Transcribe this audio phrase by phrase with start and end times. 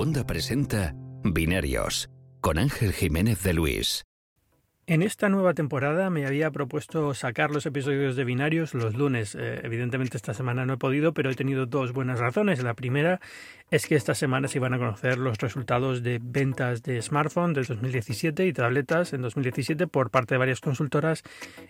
[0.00, 2.08] Segunda presenta Binarios
[2.40, 4.06] con Ángel Jiménez de Luis.
[4.90, 9.36] En esta nueva temporada me había propuesto sacar los episodios de binarios los lunes.
[9.36, 12.60] Eh, evidentemente esta semana no he podido, pero he tenido dos buenas razones.
[12.64, 13.20] La primera
[13.70, 17.72] es que esta semana se iban a conocer los resultados de ventas de smartphones de
[17.72, 21.22] 2017 y tabletas en 2017 por parte de varias consultoras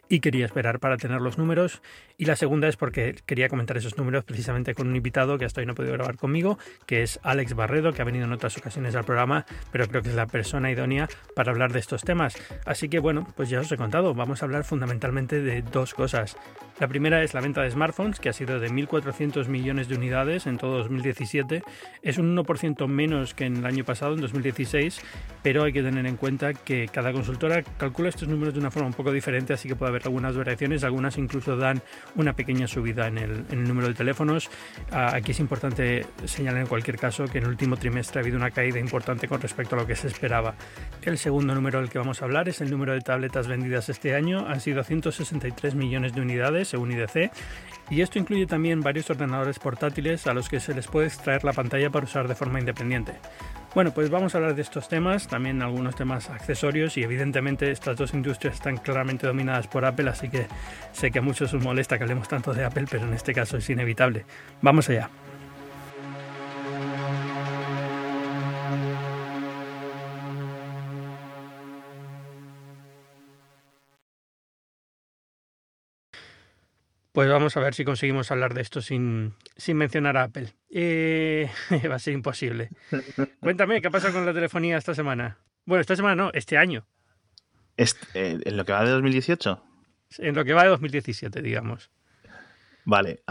[0.08, 1.82] y quería esperar para tener los números.
[2.16, 5.60] Y la segunda es porque quería comentar esos números precisamente con un invitado que hasta
[5.60, 8.56] hoy no ha podido grabar conmigo, que es Alex Barredo, que ha venido en otras
[8.56, 11.06] ocasiones al programa, pero creo que es la persona idónea
[11.36, 12.34] para hablar de estos temas.
[12.64, 16.36] Así que bueno, pues ya os he contado, vamos a hablar fundamentalmente de dos cosas.
[16.80, 20.46] La primera es la venta de smartphones, que ha sido de 1.400 millones de unidades
[20.46, 21.62] en todo 2017.
[22.00, 24.98] Es un 1% menos que en el año pasado, en 2016,
[25.42, 28.88] pero hay que tener en cuenta que cada consultora calcula estos números de una forma
[28.88, 31.82] un poco diferente, así que puede haber algunas variaciones, algunas incluso dan
[32.14, 34.48] una pequeña subida en el, número de teléfonos.
[34.90, 38.38] Ah, aquí es importante señalar en cualquier caso que en el último trimestre ha habido
[38.38, 40.54] una caída importante con respecto a lo que se esperaba.
[41.02, 44.14] El segundo número del que vamos a hablar es el número de tabletas vendidas este
[44.14, 47.30] año, han sido 163 millones de unidades según IDC,
[47.90, 51.52] y esto incluye también varios ordenadores portátiles a los que se les puede extraer la
[51.52, 53.14] pantalla para usar de forma independiente.
[53.74, 57.96] Bueno, pues vamos a hablar de estos temas, también algunos temas accesorios y evidentemente estas
[57.96, 60.46] dos industrias están claramente dominadas por Apple, así que
[60.92, 63.56] sé que a muchos os molesta que hablemos tanto de Apple, pero en este caso
[63.56, 64.24] es inevitable.
[64.60, 65.08] Vamos allá.
[77.12, 80.54] Pues vamos a ver si conseguimos hablar de esto sin, sin mencionar a Apple.
[80.70, 81.50] Eh,
[81.90, 82.70] va a ser imposible.
[83.40, 85.38] Cuéntame, ¿qué ha pasado con la telefonía esta semana?
[85.64, 86.86] Bueno, esta semana no, este año.
[87.76, 89.62] Este, ¿En lo que va de 2018?
[90.18, 91.90] En lo que va de 2017, digamos.
[92.84, 93.22] Vale.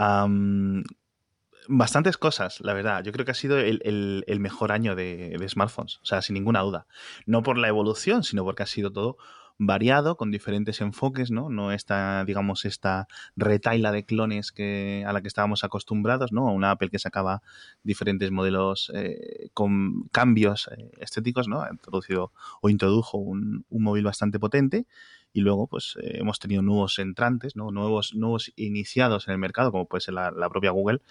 [1.68, 3.02] bastantes cosas, la verdad.
[3.02, 6.60] Yo creo que ha sido el, mejor año de, de, smartphones, o sea, sin ninguna
[6.60, 6.86] duda.
[7.24, 9.16] No por la evolución, sino porque ha sido todo
[9.60, 11.50] variado, con diferentes enfoques, ¿no?
[11.50, 13.06] No esta, digamos, esta
[13.36, 16.46] retaila de clones que, a la que estábamos acostumbrados, ¿no?
[16.46, 17.42] Una Apple que sacaba
[17.82, 21.60] diferentes modelos eh, con cambios eh, estéticos, ¿no?
[21.60, 22.32] Ha introducido
[22.62, 24.86] o introdujo un, móvil bastante potente
[25.34, 27.70] y luego pues eh, hemos tenido nuevos entrantes, ¿no?
[27.70, 31.02] Nuevos, nuevos iniciados en el mercado, como puede ser la, propia Google,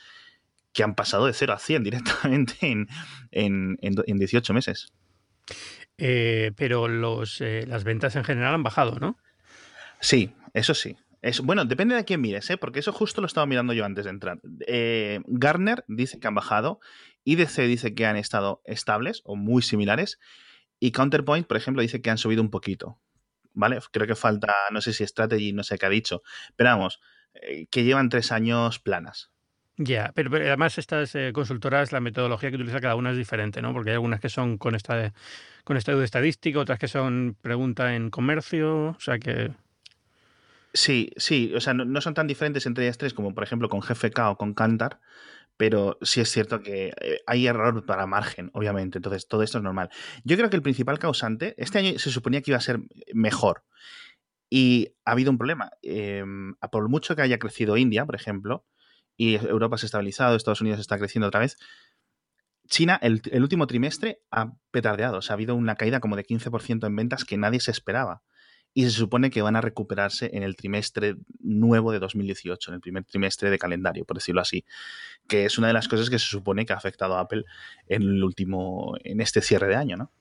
[0.74, 2.88] que han pasado de 0 a 100 directamente en,
[3.30, 4.92] en, en 18 meses.
[6.00, 9.18] Eh, pero eh, las ventas en general han bajado, ¿no?
[10.00, 10.98] Sí, eso sí.
[11.22, 12.58] Es, bueno, depende de quién mires, ¿eh?
[12.58, 14.40] porque eso justo lo estaba mirando yo antes de entrar.
[14.66, 16.80] Eh, Garner dice que han bajado,
[17.26, 20.20] IDC dice que han estado estables o muy similares,
[20.80, 23.02] y Counterpoint, por ejemplo, dice que han subido un poquito.
[23.54, 23.80] ¿Vale?
[23.92, 26.22] Creo que falta, no sé si strategy, no sé qué ha dicho,
[26.56, 27.02] pero vamos,
[27.70, 29.32] que llevan tres años planas.
[29.82, 33.72] Ya, pero, además estas consultoras, la metodología que utiliza cada una es diferente, ¿no?
[33.72, 35.14] Porque hay algunas que son con esta
[35.64, 39.52] con estudio estadístico, otras que son pregunta en comercio, o sea que...
[40.74, 43.80] Sí, sí, o sea, no, son tan diferentes entre ellas tres como por ejemplo con
[43.80, 45.00] GFK o con Kantar,
[45.56, 49.64] pero sí es cierto que eh, hay error para margen, obviamente, entonces todo esto es
[49.64, 49.90] normal.
[50.26, 52.82] Yo creo que el principal causante, este año se suponía que iba a ser
[53.14, 53.64] mejor
[54.50, 55.72] y ha habido un problema.
[55.84, 58.66] Em, por mucho que haya crecido India, por ejemplo,
[59.20, 61.58] y Europa se ha estabilizado, Estados Unidos está creciendo otra vez,
[62.70, 65.18] China, el, último trimestre ha petardeado.
[65.18, 68.22] O sea, ha habido una caída como de 15% en ventas que nadie se esperaba.
[68.74, 72.82] Y se supone que van a recuperarse en el trimestre nuevo de 2018, en el
[72.82, 74.64] primer trimestre de calendario, por decirlo así.
[75.28, 77.44] Que es una de las cosas que se supone que ha afectado a Apple
[77.88, 80.12] en el último, en este cierre de año, ¿no?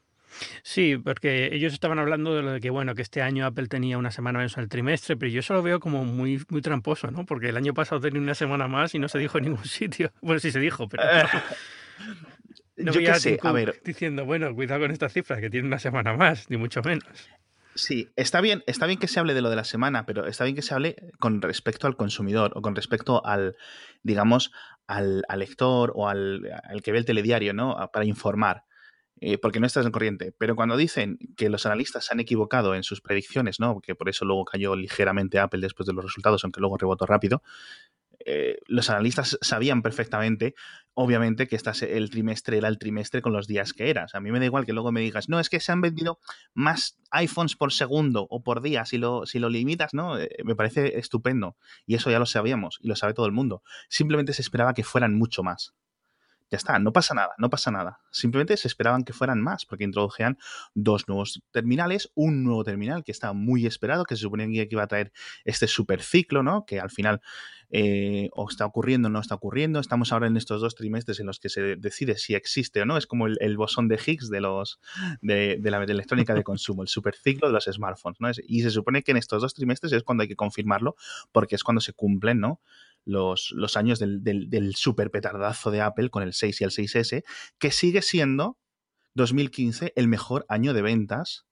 [0.62, 3.98] Sí, porque ellos estaban hablando de lo de que bueno, que este año Apple tenía
[3.98, 7.10] una semana menos en el trimestre, pero yo eso lo veo como muy, muy tramposo,
[7.10, 7.26] ¿no?
[7.26, 10.12] Porque el año pasado tenía una semana más y no se dijo en ningún sitio.
[10.20, 11.02] Bueno, sí se dijo, pero.
[12.76, 13.80] No Yo qué sé, a ver.
[13.84, 17.28] Diciendo, bueno, cuidado con estas cifras, que tiene una semana más, ni mucho menos.
[17.78, 20.42] Sí, está bien, está bien que se hable de lo de la semana, pero está
[20.42, 23.56] bien que se hable con respecto al consumidor o con respecto al,
[24.02, 24.50] digamos,
[24.88, 26.42] al, lector o al,
[26.82, 27.76] que ve el telediario, ¿no?
[27.92, 28.64] Para informar.
[29.20, 30.32] Eh, porque no estás en corriente.
[30.38, 33.80] Pero cuando dicen que los analistas se han equivocado en sus predicciones, ¿no?
[33.80, 37.42] Que por eso luego cayó ligeramente Apple después de los resultados, aunque luego rebotó rápido,
[38.24, 40.54] eh, los analistas sabían perfectamente,
[40.92, 44.06] obviamente, que este, el trimestre era el trimestre con los días que era.
[44.12, 46.18] a mí me da igual que luego me digas, no, es que se han vendido
[46.52, 50.18] más iPhones por segundo o por día, si lo, si lo limitas, ¿no?
[50.18, 51.56] Eh, me parece estupendo.
[51.86, 53.62] Y eso ya lo sabíamos y lo sabe todo el mundo.
[53.88, 55.74] Simplemente se esperaba que fueran mucho más.
[56.50, 58.00] Ya está, no pasa nada, no pasa nada.
[58.10, 60.38] Simplemente se esperaban que fueran más, porque introdujeran
[60.74, 64.82] dos nuevos terminales, un nuevo terminal que está muy esperado, que se suponía que iba
[64.82, 65.12] a traer
[65.44, 66.64] este superciclo, ¿no?
[66.64, 67.20] Que al final
[67.70, 69.78] eh, o está ocurriendo o no está ocurriendo.
[69.78, 72.96] Estamos ahora en estos dos trimestres en los que se decide si existe o no.
[72.96, 74.80] Es como el, bosón de Higgs de los
[75.20, 78.30] de, la electrónica de consumo, el superciclo de los smartphones, ¿no?
[78.46, 80.96] Y se supone que en estos dos trimestres es cuando hay que confirmarlo,
[81.30, 82.60] porque es cuando se cumplen, ¿no?
[83.08, 87.24] Los, años del, del, super petardazo de Apple con el 6 y el 6S,
[87.58, 88.58] que sigue siendo
[89.14, 91.46] 2015 el mejor año de ventas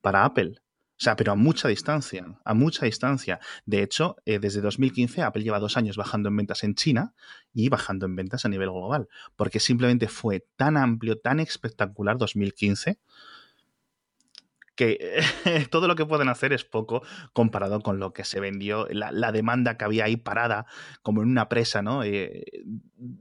[0.00, 0.54] para Apple.
[0.96, 3.40] O sea, pero a mucha distancia, a mucha distancia.
[3.66, 7.14] De hecho, eh, desde 2015 Apple lleva dos años bajando en ventas en China
[7.52, 12.98] y bajando en ventas a nivel global, porque simplemente fue tan amplio, tan espectacular 2015
[14.74, 15.22] que
[15.70, 19.76] todo lo que pueden hacer es poco comparado con lo que se vendió, la, demanda
[19.76, 20.66] que había ahí parada,
[21.02, 22.02] como en una presa, ¿no?
[22.02, 22.44] Eh,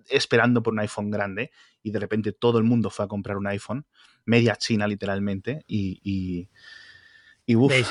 [0.10, 1.52] esperando por un iPhone grande,
[1.82, 3.86] y de repente todo el mundo fue a comprar un iPhone,
[4.26, 6.50] media China literalmente, y, y,
[7.46, 7.84] y Ahí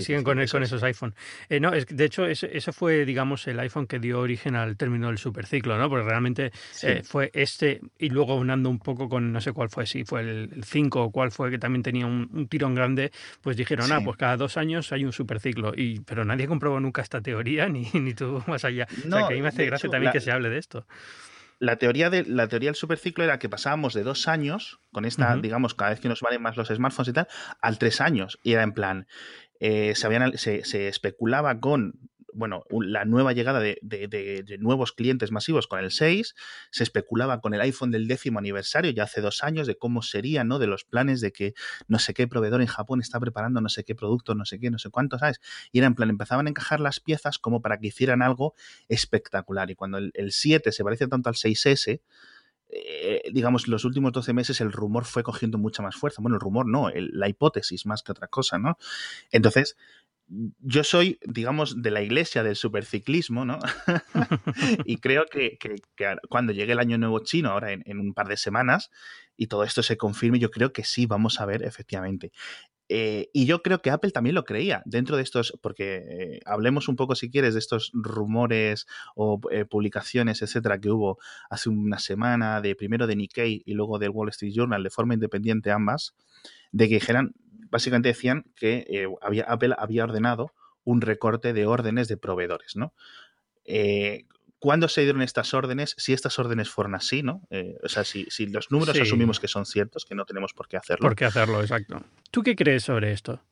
[0.00, 1.14] siguen con, con, esos iPhone.
[1.48, 5.08] Eh, no, es, de hecho, ese, fue, digamos, el iPhone que dio origen al término
[5.08, 5.88] del superciclo, ¿no?
[5.88, 6.52] Porque realmente
[6.82, 10.20] eh, fue este, y luego unando un poco con, no sé cuál fue, si fue
[10.20, 14.16] el 5 o cuál fue, que también tenía un, tirón grande, pues dijeron, ah, pues
[14.16, 15.72] cada dos años hay un superciclo.
[15.76, 18.86] Y, pero nadie comprobó nunca esta teoría, ni, ni tú más allá.
[18.90, 20.86] o sea, que a mí me hace gracia también que se hable de esto
[21.58, 25.36] la teoría, de, la teoría del superciclo era que pasábamos de dos años, con esta,
[25.36, 27.28] digamos, cada vez que nos valen más los smartphones y tal,
[27.60, 28.38] al tres años.
[28.42, 29.06] Y era en plan,
[29.60, 33.78] eh, se, se, especulaba con bueno, la nueva llegada de,
[34.60, 36.34] nuevos clientes masivos con el 6,
[36.70, 40.44] se especulaba con el iPhone del décimo aniversario ya hace dos años de cómo sería,
[40.44, 40.58] ¿no?
[40.58, 41.54] De los planes de que
[41.88, 44.70] no sé qué proveedor en Japón está preparando no sé qué producto, no sé qué,
[44.70, 45.40] no sé cuánto, ¿sabes?
[45.72, 48.54] Y era en plan, empezaban a encajar las piezas como para que hicieran algo
[48.88, 49.70] espectacular.
[49.70, 52.02] Y cuando el, el 7 se parece tanto al 6S,
[52.68, 56.22] eh, digamos, los últimos 12 meses el rumor fue cogiendo mucha más fuerza.
[56.22, 58.76] Bueno, el rumor no, la hipótesis más que otra cosa, ¿no?
[59.30, 59.76] Entonces,
[60.28, 63.58] yo soy, digamos, de la iglesia del superciclismo, ¿no?
[64.84, 65.58] y creo que,
[66.28, 68.90] cuando llegue el año nuevo chino, ahora en, un par de semanas,
[69.36, 72.32] y todo esto se confirme, yo creo que sí vamos a ver efectivamente
[72.88, 76.88] eh, y yo creo que Apple también lo creía dentro de estos, porque eh, hablemos
[76.88, 81.18] un poco si quieres de estos rumores o eh, publicaciones, etcétera, que hubo
[81.50, 85.14] hace una semana de primero de Nikkei y luego del Wall Street Journal de forma
[85.14, 86.14] independiente ambas,
[86.70, 87.34] de que dijeran,
[87.70, 90.52] básicamente decían que había, Apple había ordenado
[90.84, 92.92] un recorte de órdenes de proveedores, ¿no?
[94.58, 95.94] ¿Cuándo se dieron estas órdenes?
[95.98, 97.42] Si estas órdenes fueron así, ¿no?
[97.50, 100.78] Eh, o sea, si, los números asumimos que son ciertos, que no tenemos por qué
[100.78, 101.02] hacerlo.
[101.02, 102.02] Por qué hacerlo, exacto.
[102.30, 103.42] ¿Tú qué crees sobre esto?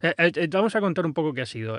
[0.00, 1.78] Eh, eh, vamos a contar un poco qué ha sido.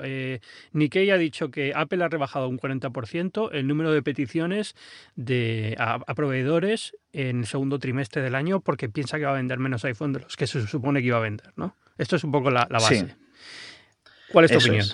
[0.72, 4.76] Nikkei ha dicho que Apple ha rebajado un 40% el número de peticiones
[5.16, 9.58] de, a, proveedores en el segundo trimestre del año porque piensa que va a vender
[9.58, 11.76] menos iPhone de los que se supone que iba a vender, ¿no?
[11.98, 13.16] Esto es un poco la, base.
[14.30, 14.86] ¿Cuál es tu opinión?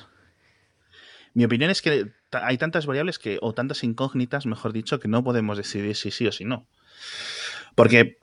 [1.34, 5.24] Mi opinión es que hay tantas variables que, o tantas incógnitas, mejor dicho, que no
[5.24, 6.66] podemos decidir si sí o si no.
[7.74, 8.18] Porque,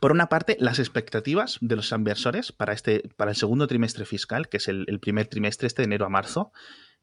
[0.00, 4.48] por una parte, las expectativas de los inversores para, este, para el segundo trimestre fiscal,
[4.48, 6.52] que es el, primer trimestre este de enero a marzo,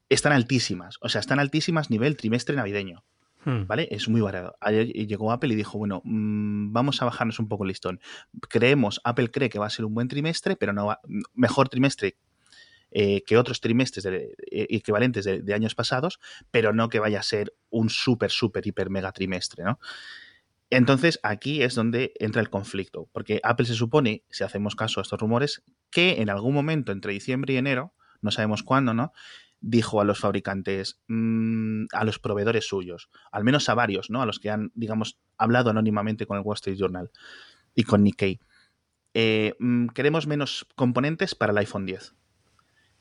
[0.09, 0.97] están altísimas.
[1.01, 3.03] O sea, están altísimas nivel trimestre navideño.
[3.43, 3.67] Hmm.
[3.67, 3.87] ¿Vale?
[3.91, 4.57] Es muy variado.
[4.59, 7.99] Ayer llegó Apple y dijo, bueno, mm, vamos a bajarnos un poco el listón.
[8.49, 10.99] Creemos, Apple cree que va a ser un buen trimestre, pero no va,
[11.35, 12.17] mejor trimestre
[12.97, 17.53] eh, que otros trimestres eh, equivalentes de, años pasados, pero no que vaya a ser
[17.69, 19.79] un súper, súper, hiper, mega trimestre, ¿no?
[20.69, 25.03] Entonces aquí es donde entra el conflicto, porque Apple se supone, si hacemos caso a
[25.03, 29.12] estos rumores, que en algún momento entre diciembre y enero, no sabemos cuándo, ¿no?
[29.60, 34.22] Dijo a los fabricantes, mm, a los proveedores suyos, al menos a varios, ¿no?
[34.22, 37.12] A los que han, digamos, hablado anónimamente con el Wall Street Journal
[37.74, 38.39] y con Nikkei.
[39.13, 42.14] Eh, mm, queremos menos componentes para el iPhone 10.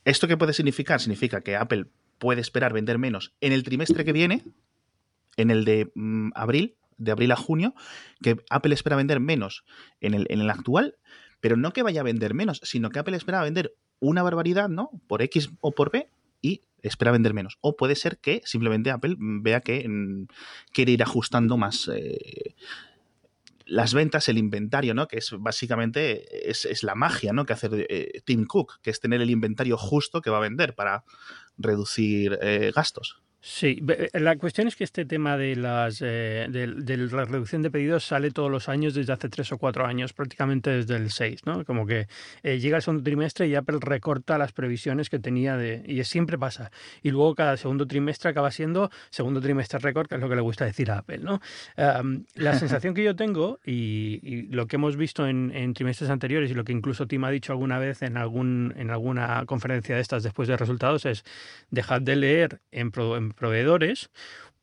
[0.04, 1.00] ¿Esto qué puede significar?
[1.00, 1.86] Significa que Apple
[2.18, 4.44] puede esperar vender menos en el trimestre que viene,
[5.36, 7.74] en el de mm, abril, de abril a junio,
[8.22, 9.64] que Apple espera vender menos
[10.00, 10.96] en el, actual,
[11.40, 14.90] pero no que vaya a vender menos, sino que Apple espera vender una barbaridad, ¿no?
[15.06, 16.08] Por X o por B
[16.40, 17.58] y espera vender menos.
[17.60, 20.26] O puede ser que simplemente Apple vea que mm,
[20.72, 21.88] quiere ir ajustando más.
[21.88, 22.43] Eh,
[23.66, 25.08] las ventas, el inventario, ¿no?
[25.08, 27.46] Que es básicamente es, la magia, ¿no?
[27.46, 30.74] Que hace eh, Tim Cook, que es tener el inventario justo que va a vender
[30.74, 31.04] para
[31.56, 33.22] reducir eh, gastos.
[33.46, 33.78] Sí,
[34.14, 38.30] la cuestión es que este tema de, las, eh, de, la reducción de pedidos sale
[38.30, 41.62] todos los años desde hace tres o cuatro años, prácticamente desde el 6, ¿no?
[41.66, 42.08] Como que
[42.42, 45.84] eh, llega el segundo trimestre y Apple recorta las previsiones que tenía de...
[45.86, 46.70] Y siempre pasa.
[47.02, 50.40] Y luego cada segundo trimestre acaba siendo segundo trimestre récord, que es lo que le
[50.40, 51.42] gusta decir a Apple, ¿no?
[51.76, 56.64] la sensación que yo tengo y, lo que hemos visto en, trimestres anteriores y lo
[56.64, 60.48] que incluso Tim ha dicho alguna vez en, algún, en alguna conferencia de estas después
[60.48, 61.24] de resultados es
[61.70, 64.10] dejad de leer en, en proveedores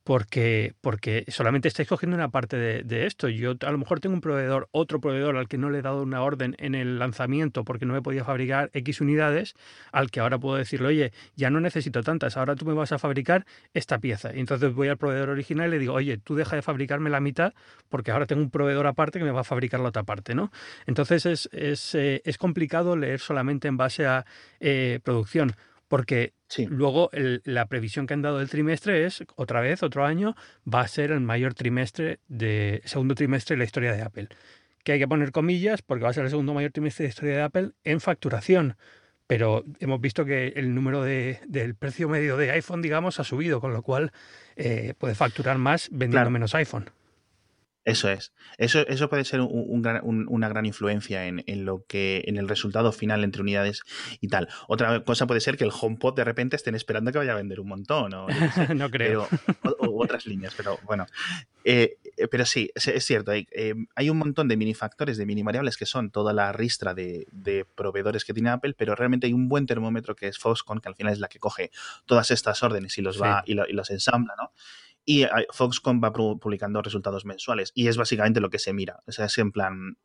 [0.04, 3.28] porque, porque solamente estáis cogiendo una parte de, esto.
[3.28, 6.02] Yo a lo mejor tengo un proveedor, otro proveedor al que no le he dado
[6.02, 9.54] una orden en el lanzamiento porque no me podía fabricar X unidades,
[9.92, 12.98] al que ahora puedo decirle, oye, ya no necesito tantas, ahora tú me vas a
[12.98, 14.34] fabricar esta pieza.
[14.34, 17.20] Y entonces voy al proveedor original y le digo, oye, tú deja de fabricarme la
[17.20, 17.54] mitad
[17.88, 20.50] porque ahora tengo un proveedor aparte que me va a fabricar la otra parte, ¿no?
[20.86, 24.26] Entonces es, es, eh, es complicado leer solamente en base a
[24.58, 25.54] eh, producción
[25.92, 26.32] porque
[26.70, 30.34] luego la previsión que han dado del trimestre es, otra vez, otro año,
[30.66, 34.28] va a ser el mayor trimestre de segundo trimestre de la historia de Apple.
[34.84, 37.10] Que hay que poner comillas porque va a ser el segundo mayor trimestre de la
[37.10, 38.78] historia de Apple en facturación.
[39.26, 43.60] Pero hemos visto que el número de, del precio medio de iPhone, digamos, ha subido,
[43.60, 44.12] con lo cual
[44.56, 46.88] eh, puede facturar más vendiendo menos iPhone.
[47.84, 48.32] Eso es.
[48.58, 53.42] Eso, eso puede ser una gran influencia en, lo que, en el resultado final entre
[53.42, 53.82] unidades
[54.20, 54.48] y tal.
[54.68, 57.58] Otra cosa puede ser que el HomePod de repente estén esperando que vaya a vender
[57.58, 58.14] un montón.
[58.14, 58.28] O,
[58.74, 59.28] no creo.
[59.64, 61.06] o, otras líneas, pero bueno.
[61.64, 63.32] Eh, eh, pero sí, es, cierto.
[63.32, 66.52] Hay, eh, hay, un montón de mini factores, de mini variables que son toda la
[66.52, 67.26] ristra de,
[67.74, 70.94] proveedores que tiene Apple, pero realmente hay un buen termómetro que es Foxconn, que al
[70.94, 71.72] final es la que coge
[72.06, 74.52] todas estas órdenes y los va y, y los ensambla, ¿no?
[75.04, 79.02] Y Foxconn va publicando resultados mensuales y es básicamente lo que se mira.
[79.06, 79.96] O sea, es en plan,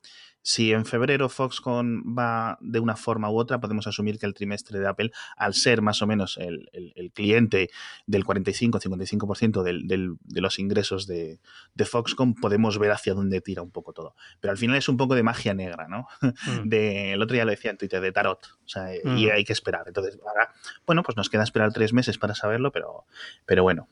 [0.42, 4.80] si en febrero Foxconn va de una forma u otra, podemos asumir que el trimestre
[4.80, 6.70] de Apple, al ser más o menos el,
[7.14, 7.70] cliente
[8.06, 11.40] del 45-55% de los ingresos de,
[11.86, 14.16] Foxconn, podemos ver hacia dónde tira un poco todo.
[14.40, 16.08] Pero al final es un poco de magia negra, ¿no?
[16.22, 16.28] Mm.
[16.78, 18.46] De, el otro día lo decía en Twitter, de tarot.
[18.64, 19.32] O sea, y mm.
[19.34, 19.84] hay que esperar.
[19.88, 20.54] Entonces, ahora,
[20.86, 23.06] bueno, pues nos queda esperar tres meses para saberlo, pero,
[23.46, 23.90] pero bueno.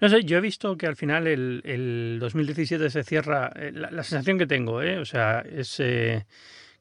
[0.00, 3.90] No sé, yo he visto que al final el, el 2017 se cierra, eh, la,
[4.04, 4.98] sensación que tengo, ¿eh?
[4.98, 6.24] o sea, es eh,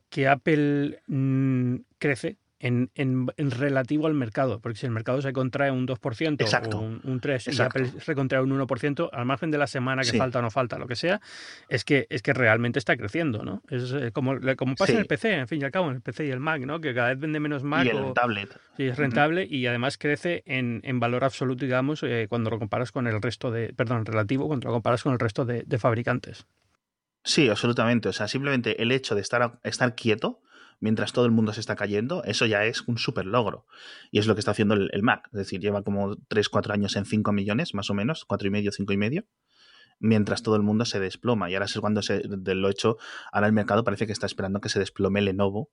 [0.09, 5.31] que Apple mm, crece, en, en, en, relativo al mercado, porque si el mercado se
[5.31, 9.51] contrae un 2% o un, un 3% y Apple se contrae un 1%, al margen
[9.51, 11.21] de la semana que falta o no falta, lo que sea,
[11.69, 13.61] es que, es que realmente está creciendo, ¿no?
[13.69, 16.01] Es eh, como, como pasa en el PC, en fin y al cabo, en el
[16.01, 16.81] PC y el Mac, ¿no?
[16.81, 17.85] Que cada vez vende menos Mac.
[17.85, 18.49] Y el tablet.
[18.75, 22.91] Sí, es rentable y además crece en, en valor absoluto, digamos, eh, cuando lo comparas
[22.91, 26.47] con el resto de, perdón, relativo, cuando lo comparas con el resto de, de fabricantes.
[27.23, 28.07] Sí, absolutamente.
[28.09, 30.41] O sea, simplemente el hecho de estar, estar quieto
[30.79, 33.65] mientras todo el mundo se está cayendo, eso ya es un súper logro.
[34.11, 35.27] Y es lo que está haciendo el, Mac.
[35.31, 38.51] Es decir, lleva como 3, 4 años en 5 millones, más o menos, 4 y
[38.51, 39.25] medio, 5 y medio,
[39.99, 41.49] mientras todo el mundo se desploma.
[41.49, 42.97] Y ahora es cuando se, de lo hecho,
[43.31, 45.69] ahora el mercado parece que está esperando que se desplome Lenovo,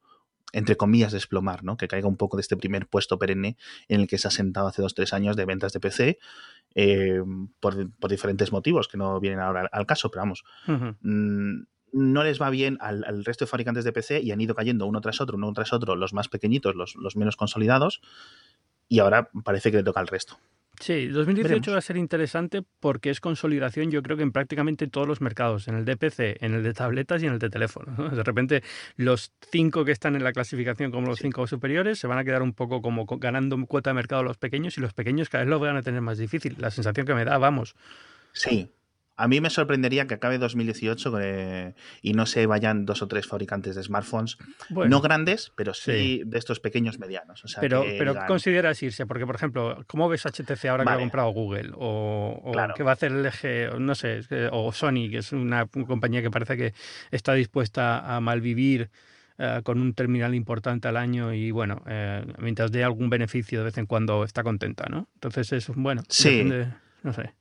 [0.53, 1.77] entre comillas, desplomar, ¿no?
[1.77, 3.57] Que caiga un poco de este primer puesto perenne
[3.89, 6.19] en el que se ha sentado hace 2, 3 años de ventas de PC.
[6.77, 7.23] Eh,
[7.61, 10.45] por, diferentes motivos que no vienen ahora al caso, pero vamos,
[11.95, 15.01] no les va bien al, resto de fabricantes de PC y han ido cayendo uno
[15.01, 18.03] tras otro, uno tras otro, los más pequeñitos, los, menos consolidados,
[18.89, 20.39] y ahora parece que le toca al resto.
[20.81, 25.07] Sí, 2018 va a ser interesante porque es consolidación, yo creo que en prácticamente todos
[25.07, 28.11] los mercados, en el de PC, en el de tabletas y en el de teléfono.
[28.11, 28.65] De repente,
[28.97, 32.43] los cinco que están en la clasificación como los cinco superiores se van a quedar
[32.43, 35.61] un poco como ganando cuota de mercado los pequeños y los pequeños cada vez lo
[35.61, 36.57] van a tener más difícil.
[36.59, 37.77] La sensación que me da, vamos.
[38.33, 38.69] Sí,
[39.17, 43.27] a mí me sorprendería que acabe 2018 eh, y no se vayan dos o tres
[43.27, 44.39] fabricantes de smartphones,
[44.71, 47.45] no grandes, pero sí, de estos pequeños medianos.
[47.61, 51.71] pero pero consideras irse, porque por ejemplo, ¿cómo ves HTC ahora que ha comprado Google?
[51.75, 55.67] O, o qué va a hacer el eje, no sé, o Sony, que es una,
[55.67, 56.75] compañía que parece que
[57.11, 58.91] está dispuesta a malvivir.
[59.37, 63.65] Eh, con un terminal importante al año y bueno, eh, mientras dé algún beneficio de
[63.65, 65.09] vez en cuando está contenta, ¿no?
[65.15, 66.49] Entonces es bueno, sí.
[67.03, 67.35] no sé.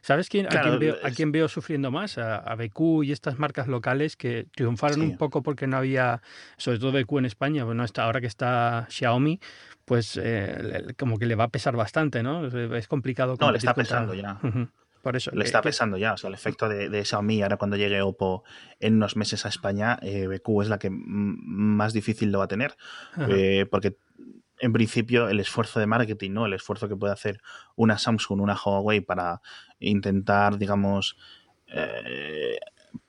[0.00, 2.18] ¿Sabes quién, a, quién veo, a, quién veo, sufriendo más?
[2.18, 6.22] A, a, BQ y estas marcas locales que triunfaron un poco porque no había,
[6.56, 9.40] sobre todo BQ en España, bueno, hasta ahora que está Xiaomi,
[9.84, 12.46] pues eh, como que le va a pesar bastante, ¿no?
[12.46, 13.36] Es complicado.
[13.40, 14.38] No, le está pesando ya.
[15.02, 15.30] Por eso.
[15.34, 18.42] Le está pesando ya, o sea, el efecto de, Xiaomi ahora cuando llegue Oppo
[18.80, 22.48] en unos meses a España, eh, BQ es la que más difícil lo va a
[22.48, 22.74] tener,
[23.28, 23.98] eh, porque
[24.64, 26.46] en principio el esfuerzo de marketing, ¿no?
[26.46, 27.40] El esfuerzo que puede hacer
[27.76, 29.42] una Samsung, una Huawei para
[29.78, 31.16] intentar, digamos,
[31.66, 32.58] eh,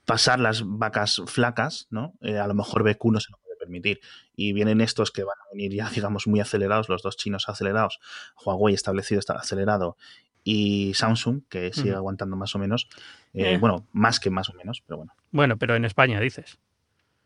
[0.04, 2.14] pasar las vacas flacas, ¿no?
[2.20, 4.00] Eh, a lo mejor BQ no se lo puede permitir.
[4.34, 8.00] Y vienen estos que van a venir ya, digamos, muy acelerados, los dos chinos acelerados,
[8.44, 9.96] Huawei establecido está acelerado
[10.44, 12.88] y Samsung, que sigue aguantando más o menos,
[13.34, 13.58] eh, eh.
[13.58, 15.12] bueno, más que más o menos, pero bueno.
[15.32, 16.60] Bueno, pero en España dices.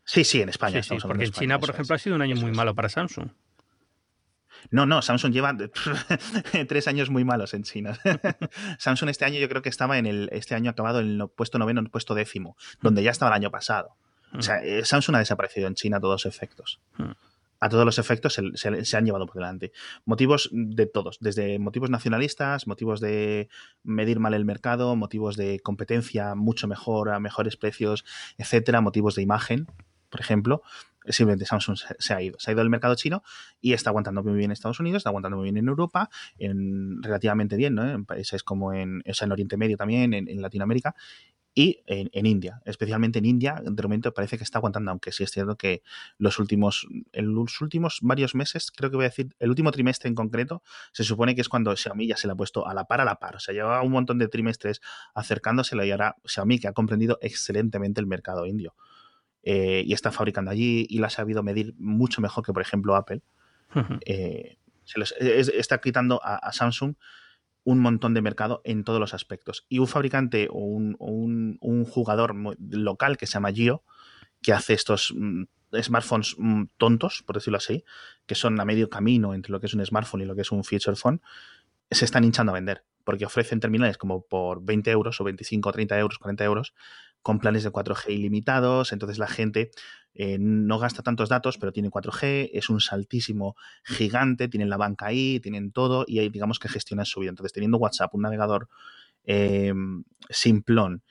[0.03, 0.81] Sí, sí, en España.
[0.81, 3.29] Sí, porque en China, por ejemplo, ha sido un año muy malo para Samsung.
[4.69, 5.55] No, no, Samsung lleva
[6.67, 7.97] tres años muy malos en China.
[8.77, 11.57] Samsung este año yo creo que estaba en el, este año acabado en el puesto
[11.59, 13.95] noveno, en el puesto décimo, donde ya estaba el año pasado.
[14.33, 16.79] O sea, eh, Samsung ha desaparecido en China a todos efectos.
[17.59, 19.71] A todos los efectos se, han llevado por delante.
[20.05, 23.49] Motivos de todos, desde motivos nacionalistas, motivos de
[23.83, 28.05] medir mal el mercado, motivos de competencia mucho mejor, a mejores precios,
[28.37, 29.67] etcétera, motivos de imagen,
[30.09, 30.63] por ejemplo
[31.07, 32.39] simplemente Samsung se, ha ido.
[32.39, 33.23] Se ha ido del mercado chino
[33.59, 37.01] y está aguantando muy bien en Estados Unidos, está aguantando muy bien en Europa, en,
[37.01, 37.89] relativamente bien, ¿no?
[37.89, 40.95] En países como en, en Oriente Medio también, en, Latinoamérica
[41.53, 45.31] y en, India, especialmente en India, de momento parece que está aguantando, aunque sí es
[45.31, 45.83] cierto que
[46.17, 50.07] los últimos, en los últimos varios meses, creo que voy a decir, el último trimestre
[50.07, 52.85] en concreto, se supone que es cuando Xiaomi ya se le ha puesto a la
[52.85, 54.79] par a la par, o sea, lleva un montón de trimestres
[55.13, 58.73] acercándoselo y ahora Xiaomi que ha comprendido excelentemente el mercado indio.
[59.43, 62.95] Eh, y está fabricando allí y la ha sabido medir mucho mejor que, por ejemplo,
[62.95, 63.21] Apple.
[64.05, 64.57] Eh,
[65.53, 66.95] está quitando a, Samsung
[67.63, 69.65] un montón de mercado en todos los aspectos.
[69.69, 73.83] Y un fabricante o un, jugador local que se llama Gio,
[74.41, 75.43] que hace estos mm,
[75.81, 77.83] smartphones mm, tontos, por decirlo así,
[78.25, 80.51] que son a medio camino entre lo que es un smartphone y lo que es
[80.51, 81.21] un feature phone,
[81.89, 82.83] se están hinchando a vender.
[83.03, 86.73] Porque ofrecen terminales como por 20 euros o 25, 30 euros, 40 euros,
[87.21, 89.71] con planes de 4G ilimitados, entonces la gente
[90.13, 95.07] eh, no gasta tantos datos, pero tiene 4G, es un saltísimo gigante, tienen la banca
[95.07, 97.29] ahí, tienen todo y ahí digamos que gestionan su vida.
[97.29, 98.67] Entonces, teniendo WhatsApp, un navegador
[99.25, 99.73] eh,
[100.29, 101.03] simplón,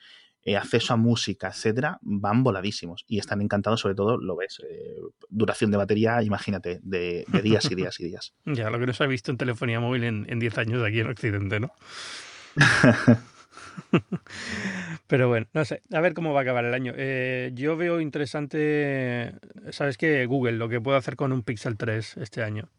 [0.43, 4.61] eh, acceso a música, etcétera, van voladísimos y están encantados, sobre todo, lo ves,
[5.29, 8.33] duración de batería, imagínate, de, días y días y días.
[8.45, 11.07] Ya, lo que no se ha visto en telefonía móvil en 10 años aquí en
[11.07, 11.71] Occidente, ¿no?
[15.07, 16.93] Pero bueno, no sé, a ver cómo va a acabar el año.
[16.95, 19.33] Eh, yo veo interesante,
[19.71, 20.25] ¿sabes qué?
[20.25, 22.69] Google, lo que puedo hacer con un Pixel 3 este año.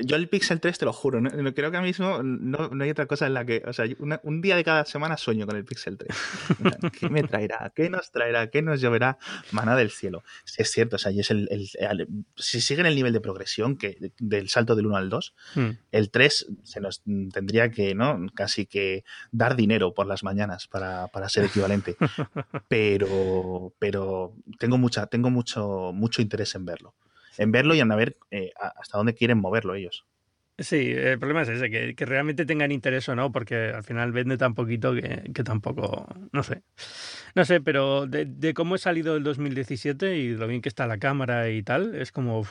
[0.00, 3.06] yo el Pixel 3 te lo juro, no, creo que ahora mismo no, hay otra
[3.06, 3.86] cosa en la que, o sea,
[4.22, 6.10] un día de cada semana sueño con el Pixel 3.
[6.98, 7.72] ¿Qué me traerá?
[7.74, 8.48] ¿Qué nos traerá?
[8.50, 9.18] ¿Qué nos lloverá?
[9.52, 10.22] Maná del cielo.
[10.56, 11.48] Es cierto, o sea, es el,
[12.36, 15.70] si sigue en el nivel de progresión que del salto del 1 al 2, hmm.
[15.92, 18.26] el 3 se nos tendría que, ¿no?
[18.34, 21.96] Casi que dar dinero por las mañanas para, para ser equivalente.
[22.68, 26.94] pero, pero tengo mucha, tengo mucho, mucho interés en verlo.
[27.38, 30.04] En verlo y en ver eh, hasta dónde quieren moverlo ellos.
[30.60, 34.12] Sí, el problema es ese, que, que, realmente tengan interés o no, porque al final
[34.12, 36.62] vende tan poquito que, que tampoco, no sé.
[37.34, 40.86] No sé, pero de, de, cómo he salido el 2017 y lo bien que está
[40.86, 42.44] la cámara y tal, es como,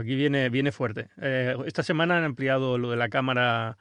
[0.00, 1.08] aquí viene, viene fuerte.
[1.20, 3.76] Eh, esta semana han ampliado lo de la cámara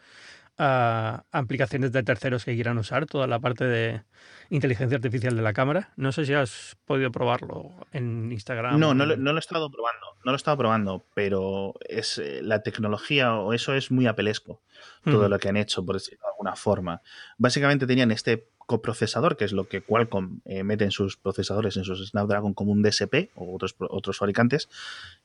[0.58, 4.02] a aplicaciones de terceros que quieran usar, toda la parte de
[4.50, 5.92] inteligencia artificial de la cámara.
[5.96, 8.80] No sé si has podido probarlo en Instagram.
[8.80, 12.64] No, no, lo, he estado probando, no lo he estado probando, pero es eh, la
[12.64, 14.62] tecnología o eso es muy apelesco,
[15.04, 17.02] todo lo que han hecho, por decirlo de alguna forma.
[17.38, 21.86] Básicamente tenían este coprocesador, que es lo que Qualcomm eh, mete en sus procesadores, en
[21.86, 24.68] sus Snapdragon como un DSP o otros, otros fabricantes,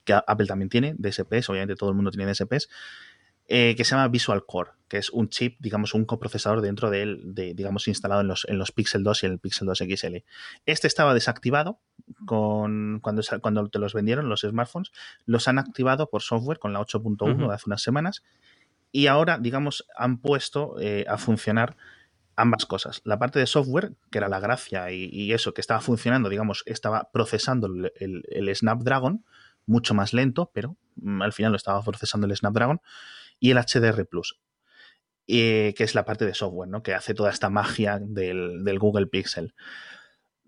[0.05, 2.69] que Apple también tiene DSPs, obviamente todo el mundo tiene DSPs,
[3.49, 7.03] eh, que se llama Visual Core, que es un chip, digamos, un coprocesador dentro de
[7.03, 9.79] él, de, digamos, instalado en los, en los Pixel 2 y en el Pixel 2
[9.79, 10.17] XL.
[10.67, 11.81] Este estaba desactivado
[12.25, 14.93] con, cuando, cuando te los vendieron los smartphones,
[15.27, 18.23] los han activado por software con la 8.1 de hace unas semanas
[18.93, 21.77] y ahora, digamos, han puesto eh, a funcionar
[22.37, 23.01] ambas cosas.
[23.05, 27.09] La parte de software, que era la gracia y, eso, que estaba funcionando, digamos, estaba
[27.13, 29.25] procesando el, el Snapdragon,
[29.67, 32.81] mucho más lento, pero mm, al final lo estaba procesando el Snapdragon
[33.43, 34.39] y el HDR Plus,
[35.27, 36.85] que es la parte de software, ¿no?
[36.85, 39.53] que hace toda esta magia del, Google Pixel.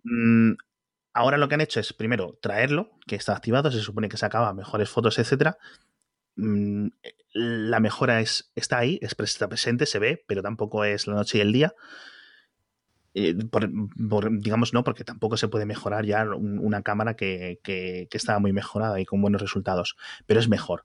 [0.04, 0.52] Mm,
[1.12, 4.54] ahora lo que han hecho es, primero, traerlo, que está activado, se supone que sacaba
[4.54, 5.56] mejores fotos, etc.
[6.36, 6.86] Mm,
[7.32, 11.38] la mejora es, está ahí, es, está presente, se ve, pero tampoco es la noche
[11.38, 11.74] y el día.
[13.14, 13.34] Eh,
[14.30, 18.52] digamos, no, porque tampoco se puede mejorar ya una cámara que, que, que, estaba muy
[18.52, 20.84] mejorada y con buenos resultados, pero es mejor.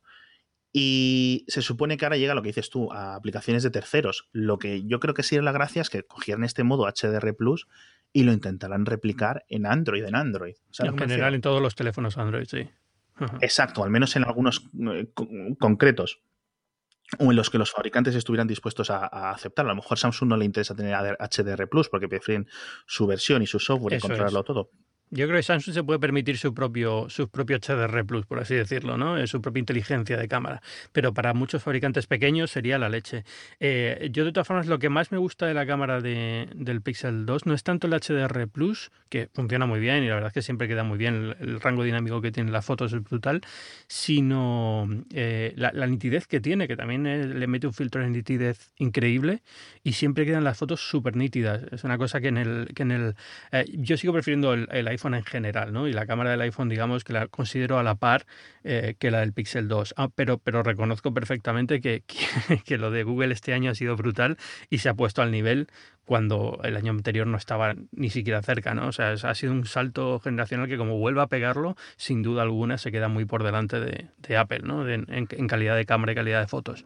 [0.72, 4.30] Y se supone que ahora llega lo que dices tú, a aplicaciones de terceros.
[4.32, 7.36] Lo que yo creo que sí es la gracia es que cogieran este modo HDR
[7.36, 7.68] Plus
[8.14, 10.56] y lo intentarán replicar en Android, en Android.
[10.80, 12.70] en general, en todos los teléfonos Android, sí.
[13.42, 15.12] Exacto, al menos en algunos eh,
[15.60, 16.22] concretos
[17.18, 19.72] o en los que los fabricantes estuvieran dispuestos a, aceptarlo.
[19.72, 22.48] A lo mejor Samsung no le interesa tener HDR Plus porque prefieren
[22.86, 24.72] su versión y su software y controlarlo todo.
[25.12, 28.54] Yo creo que Samsung se puede permitir su propio, su propio HDR Plus, por así
[28.54, 29.26] decirlo, ¿no?
[29.26, 30.62] Su propia inteligencia de cámara.
[30.92, 33.24] Pero para muchos fabricantes pequeños sería la leche.
[33.60, 36.84] Eh, yo, de todas formas, lo que más me gusta de la cámara de, del
[36.84, 40.28] Pixel 2 no es tanto el HDR Plus, que funciona muy bien y la verdad
[40.28, 43.42] es que siempre queda muy bien, el, rango dinámico que tiene las fotos es brutal,
[43.88, 48.72] sino eh, la, nitidez que tiene, que también eh, le mete un filtro de nitidez
[48.78, 49.42] increíble
[49.84, 51.64] y siempre quedan las fotos súper nítidas.
[51.72, 52.68] Es una cosa que en el...
[52.76, 53.16] Que en el
[53.74, 55.88] yo sigo prefiriendo el, el iPhone en general, ¿no?
[55.88, 58.26] Y la cámara del iPhone, digamos, que la considero a la par
[58.64, 59.96] eh, que la del Pixel 2.
[59.98, 62.04] Ah, pero, pero reconozco perfectamente que,
[62.66, 64.38] que, lo de Google este año ha sido brutal
[64.70, 65.68] y se ha puesto al nivel
[66.06, 68.88] cuando el año anterior no estaba ni siquiera cerca, ¿no?
[68.88, 72.80] O sea, ha sido un salto generacional que como vuelva a pegarlo, sin duda alguna
[72.80, 74.90] se queda muy por delante de, Apple, ¿no?
[74.90, 76.84] en, calidad de cámara y calidad de fotos.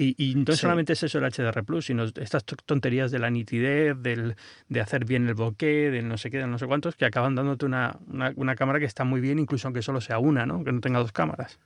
[0.00, 3.94] Y, y no solamente es eso el HDR Plus, sino estas tonterías de la nitidez,
[4.00, 4.34] del,
[4.66, 7.34] de hacer bien el bokeh, del no sé qué, del no sé cuántos, que acaban
[7.34, 10.64] dándote una, una, cámara que está muy bien, incluso aunque solo sea una, ¿no?
[10.64, 11.58] Que no tenga dos cámaras.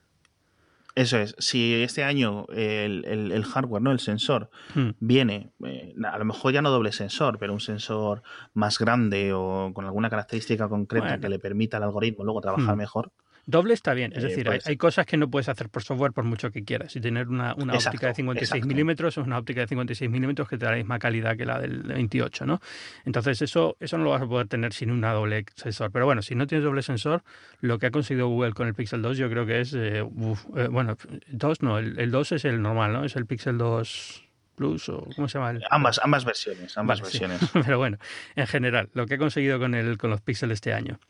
[0.96, 3.92] Eso es, si este año el, hardware, ¿no?
[3.92, 4.90] El sensor hmm.
[4.98, 9.70] viene, eh, a lo mejor ya no doble sensor, pero un sensor más grande o
[9.72, 12.78] con alguna característica concreta que le permita al algoritmo luego trabajar hmm.
[12.78, 13.12] mejor,
[13.46, 16.24] Doble está bien, es eh, decir, hay, cosas que no puedes hacer por software por
[16.24, 16.96] mucho que quieras.
[16.96, 20.56] Y tener una, una óptica de 56 milímetros es una óptica de 56 milímetros que
[20.56, 22.60] te da la misma calidad que la del 28, ¿no?
[23.04, 25.90] Entonces eso, eso no lo vas a poder tener sin una doble sensor.
[25.90, 27.22] Pero bueno, si no tienes doble sensor,
[27.60, 30.68] lo que ha conseguido Google con el Pixel 2 yo creo que es, eh, eh,
[30.70, 30.96] bueno,
[31.28, 33.04] 2 no, el, el 2 es el normal, ¿no?
[33.04, 34.23] Es el Pixel 2
[34.54, 35.58] Plus o cómo se llama.
[35.70, 37.40] Ambas, ambas versiones, ambas versiones.
[37.52, 37.98] Pero bueno,
[38.36, 41.00] en general, lo que he conseguido con el, con los Pixel este año,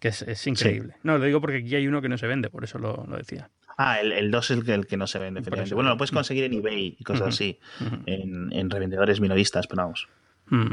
[0.00, 0.94] que es, increíble.
[1.02, 3.50] No, lo digo porque aquí hay uno que no se vende, por eso lo, decía.
[3.76, 5.40] Ah, el, el 2 es el que, no se vende,
[5.74, 7.58] Bueno, lo puedes conseguir en eBay y cosas así,
[8.06, 10.08] en, revendedores minoristas, pero vamos.
[10.46, 10.72] Mm.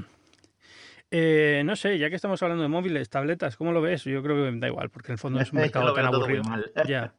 [1.11, 4.03] Eh, no sé, ya que estamos hablando de móviles, tabletas, ¿cómo lo ves?
[4.03, 6.43] Yo creo que da igual, porque en el fondo es un mercado tan aburrido.
[6.87, 7.13] Ya.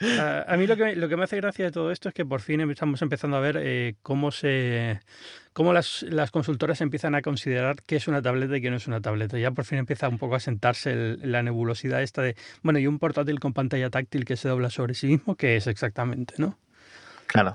[0.46, 2.40] A, mí lo que, lo que me hace gracia de todo esto es que por
[2.40, 5.00] fin estamos empezando a ver eh, cómo se
[5.52, 8.86] cómo las, las, consultoras empiezan a considerar qué es una tableta y qué no es
[8.86, 9.38] una tableta.
[9.38, 12.98] Ya por fin empieza un poco a sentarse la nebulosidad esta de, bueno, y un
[12.98, 16.58] portátil con pantalla táctil que se dobla sobre sí mismo, ¿qué es exactamente, ¿no?
[17.26, 17.54] Claro.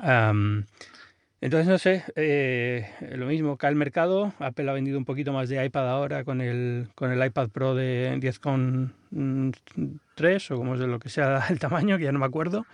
[1.43, 4.33] Entonces, no sé, eh, lo mismo, cae el mercado.
[4.39, 7.75] Apple ha vendido un poquito más de iPad ahora con el, con el iPad Pro
[7.75, 12.65] de 10,3 o como es lo que sea el tamaño, que ya no me acuerdo.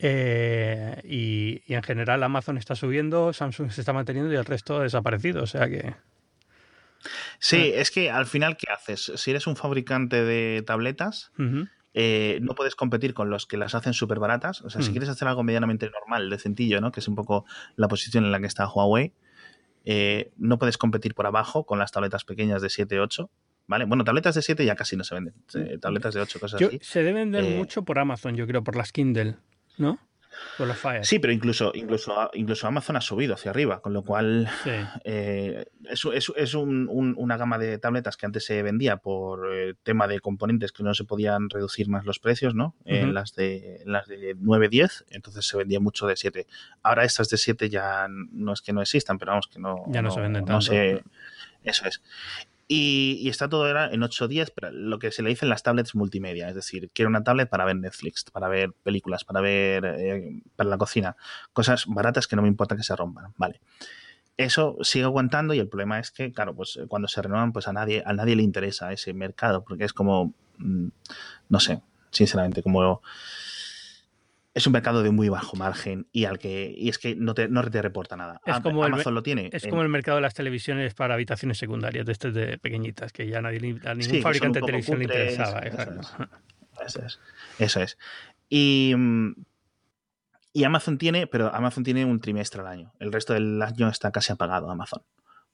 [0.00, 4.82] Eh, y, en general Amazon está subiendo, Samsung se está manteniendo y el resto ha
[4.82, 5.44] desaparecido.
[5.44, 5.94] O sea que.
[7.38, 9.12] Sí, es que al final, ¿qué haces?
[9.14, 11.30] Si eres un fabricante de tabletas,
[11.94, 14.62] eh, no puedes competir con los que las hacen súper baratas.
[14.62, 14.92] O sea, si hmm.
[14.92, 16.92] quieres hacer algo medianamente normal, decentillo, ¿no?
[16.92, 17.44] Que es un poco
[17.76, 19.12] la posición en la que está Huawei,
[19.84, 23.30] eh, no puedes competir por abajo con las tabletas pequeñas de 7, 8.
[23.66, 23.84] ¿Vale?
[23.84, 25.34] Bueno, tabletas de 7 ya casi no se venden.
[25.54, 26.78] Eh, tabletas de 8, cosas así.
[26.80, 29.36] Se deben vender mucho por Amazon, yo creo, por las Kindle,
[29.76, 29.98] ¿no?
[31.04, 34.48] Sí, pero incluso, incluso, incluso Amazon ha subido hacia arriba, con lo cual
[35.04, 40.72] eh, es, una gama de tabletas que antes se vendía por eh, tema de componentes
[40.72, 42.74] que no se podían reducir más los precios, ¿no?
[42.84, 46.46] En las de las de 9, 10, entonces se vendía mucho de 7.
[46.82, 50.02] Ahora estas de 7 ya no es que no existan, pero vamos que no, ya
[50.02, 50.72] no, se venden tanto.
[51.64, 52.02] eso es.
[52.70, 55.94] Y, está todo era en 8 días, pero lo que se le dicen las tablets
[55.94, 56.48] multimedia.
[56.48, 60.68] Es decir, quiero una tablet para ver Netflix, para ver películas, para ver eh, para
[60.68, 61.16] la cocina.
[61.54, 63.32] Cosas baratas que no me importa que se rompan.
[63.38, 63.60] Vale.
[64.36, 67.72] Eso sigue aguantando y el problema es que, claro, pues cuando se renuevan, pues a
[67.72, 70.88] nadie, a nadie le interesa ese mercado, porque es como, mm,
[71.48, 73.00] no sé, sinceramente, como
[74.58, 77.48] es un mercado de muy bajo margen y al que y es que no te,
[77.48, 78.40] no te reporta nada.
[78.44, 79.50] Es como Amazon lo tiene.
[79.52, 83.28] Es como el mercado de las televisiones para habitaciones secundarias, de estas de pequeñitas, que
[83.28, 85.60] ya nadie, a ningún fabricante de televisión le interesaba.
[85.60, 87.20] Eso es.
[87.58, 87.98] Eso es.
[88.48, 88.94] Y,
[90.52, 92.92] y Amazon tiene, pero Amazon tiene un trimestre al año.
[92.98, 95.02] El resto del año está casi apagado Amazon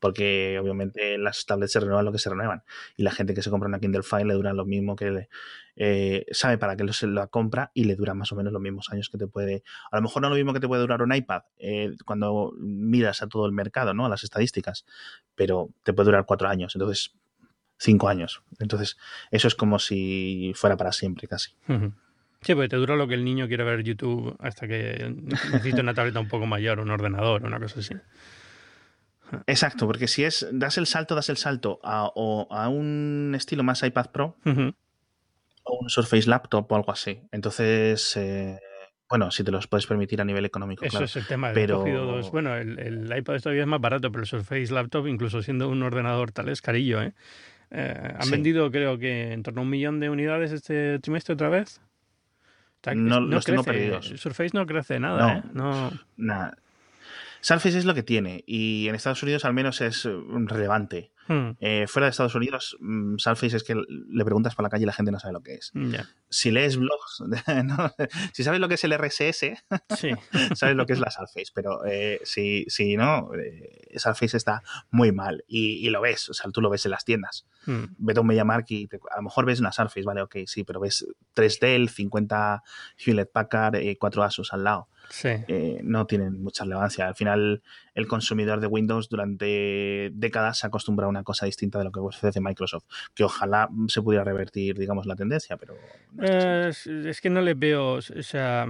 [0.05, 2.63] porque obviamente las tablets se renuevan lo que se renuevan
[2.95, 5.29] y la gente que se compra una Kindle Fire le dura lo mismo que le,
[5.77, 8.91] eh, sabe para qué se la compra y le dura más o menos los mismos
[8.93, 11.15] años que te puede, a lo mejor no lo mismo que te puede durar un
[11.15, 14.05] iPad eh, cuando miras a todo el mercado, ¿no?
[14.05, 14.85] A las estadísticas,
[15.35, 17.15] pero te puede durar cuatro años, entonces
[17.79, 18.43] cinco años.
[18.59, 18.99] Entonces
[19.31, 21.53] eso es como si fuera para siempre casi.
[22.43, 25.95] Sí, porque te dura lo que el niño quiere ver YouTube hasta que necesita una
[25.95, 27.95] tableta un poco mayor, un ordenador, una cosa así.
[29.47, 33.63] Exacto, porque si es das el salto, das el salto a, o a un estilo
[33.63, 34.37] más iPad Pro
[35.65, 37.23] o un Surface Laptop o algo así.
[37.33, 38.61] Entonces, eh,
[39.09, 40.85] bueno, si te los puedes permitir a nivel económico.
[40.85, 41.53] Eso es el tema.
[41.53, 41.85] Pero...
[42.31, 46.33] Bueno, el, iPad todavía es más barato, pero el Surface Laptop, incluso siendo un ordenador
[46.33, 47.15] tal, es carillo, ¿eh?
[47.71, 51.49] Eh, han vendido, creo que, en torno a un millón de unidades este trimestre otra
[51.49, 51.81] vez.
[52.95, 54.13] no, los tengo perdidos.
[54.17, 55.43] Surface no crece nada, ¿eh?
[55.53, 55.91] No.
[56.17, 56.57] Nada.
[57.45, 61.13] Surface es lo que tiene y en Estados Unidos al menos es relevante.
[61.27, 61.53] Hmm.
[61.61, 64.93] Eh, fuera de Estados Unidos, um, es que le preguntas por la calle y la
[64.93, 65.73] gente no sabe lo que es.
[66.29, 67.23] Si lees blogs,
[68.33, 69.65] si sabes lo que es el RSS,
[70.55, 75.13] sabes lo que es la Surface, pero eh, si, si no, eh, Surface está muy
[75.13, 77.47] mal y, lo ves, o sea, tú lo ves en las tiendas.
[77.67, 77.85] Hmm.
[77.99, 80.81] Vete a un MediaMark y a lo mejor ves una Surface, vale, ok, sí, pero
[80.81, 82.63] ves 3 Dell, 50
[82.99, 84.89] Hewlett Packard, 4 Asus al lado.
[85.23, 87.07] Eh, no tienen mucha relevancia.
[87.07, 87.63] Al final,
[87.95, 92.01] el consumidor de Windows durante décadas se acostumbra a una cosa distinta de lo que
[92.01, 95.75] ofrece Microsoft, que ojalá se pudiera revertir, digamos, la tendencia, pero...
[96.21, 98.67] es, que no le veo, o sea,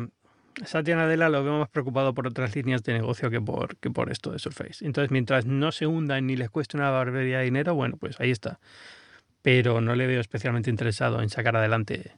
[0.64, 4.10] Satya Nadella lo veo más preocupado por otras líneas de negocio que por, que por
[4.10, 4.84] esto de Surface.
[4.84, 8.30] Entonces, mientras no se hundan ni les cueste una barbaridad de dinero, bueno, pues ahí
[8.30, 8.60] está.
[9.42, 12.16] Pero no le veo especialmente interesado en sacar adelante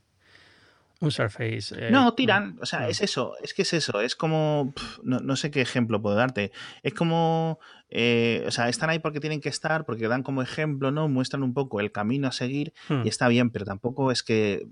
[1.01, 1.75] un Surface.
[1.77, 2.59] Eh, no, tiran.
[2.61, 3.35] O sea, es eso.
[3.43, 4.01] Es que es eso.
[4.01, 4.73] Es como.
[5.03, 6.53] no, sé qué ejemplo puedo darte.
[6.83, 7.59] Es como.
[7.91, 11.09] Eh, o sea, están ahí porque tienen que estar, porque dan como ejemplo, ¿no?
[11.09, 13.03] Muestran un poco el camino a seguir hmm.
[13.05, 14.67] y está bien, pero tampoco es que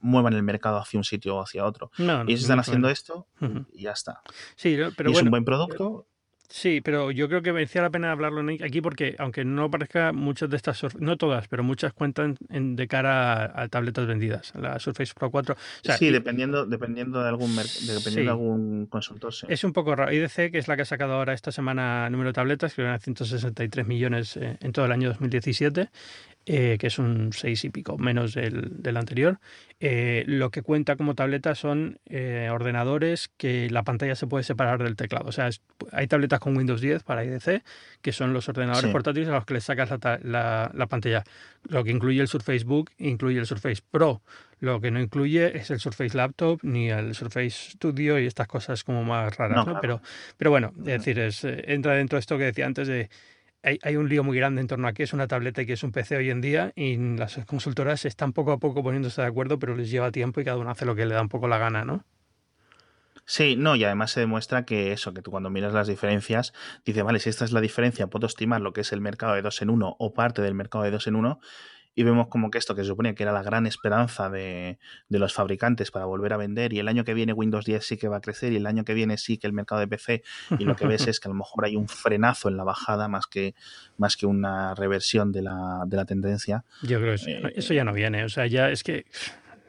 [0.00, 1.90] muevan el mercado hacia un sitio o hacia otro.
[1.98, 3.26] No, Ellos están haciendo esto
[3.72, 4.22] y ya está.
[4.54, 6.06] Sí, pero es un buen producto
[6.48, 10.48] Sí, pero yo creo que merecía la pena hablarlo aquí porque, aunque no parezca, muchas
[10.50, 14.52] de estas, no todas, pero muchas cuentan en, de cara a, tabletas vendidas.
[14.54, 15.56] La Surface Pro 4.
[15.98, 19.32] sí, dependiendo, dependiendo de algún, dependiendo de algún consultor.
[19.48, 20.12] Es un poco raro.
[20.12, 22.98] IDC, que es la que ha sacado ahora esta semana número de tabletas, que a
[22.98, 25.90] 163 millones eh, en todo el año 2017,
[26.48, 29.40] eh, que es un 6 y pico menos del, del anterior.
[29.80, 34.80] Eh, lo que cuenta como tableta son eh, ordenadores que la pantalla se puede separar
[34.80, 35.28] del teclado.
[35.28, 35.50] O sea,
[35.90, 37.64] hay tabletas con Windows 10 para IDC,
[38.00, 39.90] que son los ordenadores portátiles a los que le sacas
[40.22, 41.24] la, la, pantalla.
[41.64, 44.22] Lo que incluye el Surface Book incluye el Surface Pro.
[44.60, 48.84] Lo que no incluye es el Surface Laptop ni el Surface Studio y estas cosas
[48.84, 49.66] como más raras.
[49.80, 50.00] Pero,
[50.36, 53.10] pero bueno, es decir, es, entra dentro de esto que decía antes de
[53.62, 55.82] hay, un lío muy grande en torno a qué es una tableta y qué es
[55.82, 59.58] un PC hoy en día y las consultoras están poco a poco poniéndose de acuerdo,
[59.58, 61.58] pero les lleva tiempo y cada uno hace lo que le da un poco la
[61.58, 62.04] gana, ¿no?
[63.28, 66.52] Sí, no, y además se demuestra que eso, que tú cuando miras las diferencias,
[66.84, 69.42] dices, vale, si esta es la diferencia, puedo estimar lo que es el mercado de
[69.42, 71.40] dos en uno o parte del mercado de dos en uno,
[71.96, 74.78] y vemos como que esto que se suponía que era la gran esperanza de,
[75.08, 78.06] los fabricantes para volver a vender y el año que viene Windows 10 sí que
[78.06, 80.22] va a crecer y el año que viene sí que el mercado de PC
[80.58, 83.08] y lo que ves es que a lo mejor hay un frenazo en la bajada
[83.08, 83.54] más que,
[83.96, 86.64] más que una reversión de la, de la tendencia.
[86.82, 89.06] Yo creo que eso, eso ya no viene, o sea, ya es que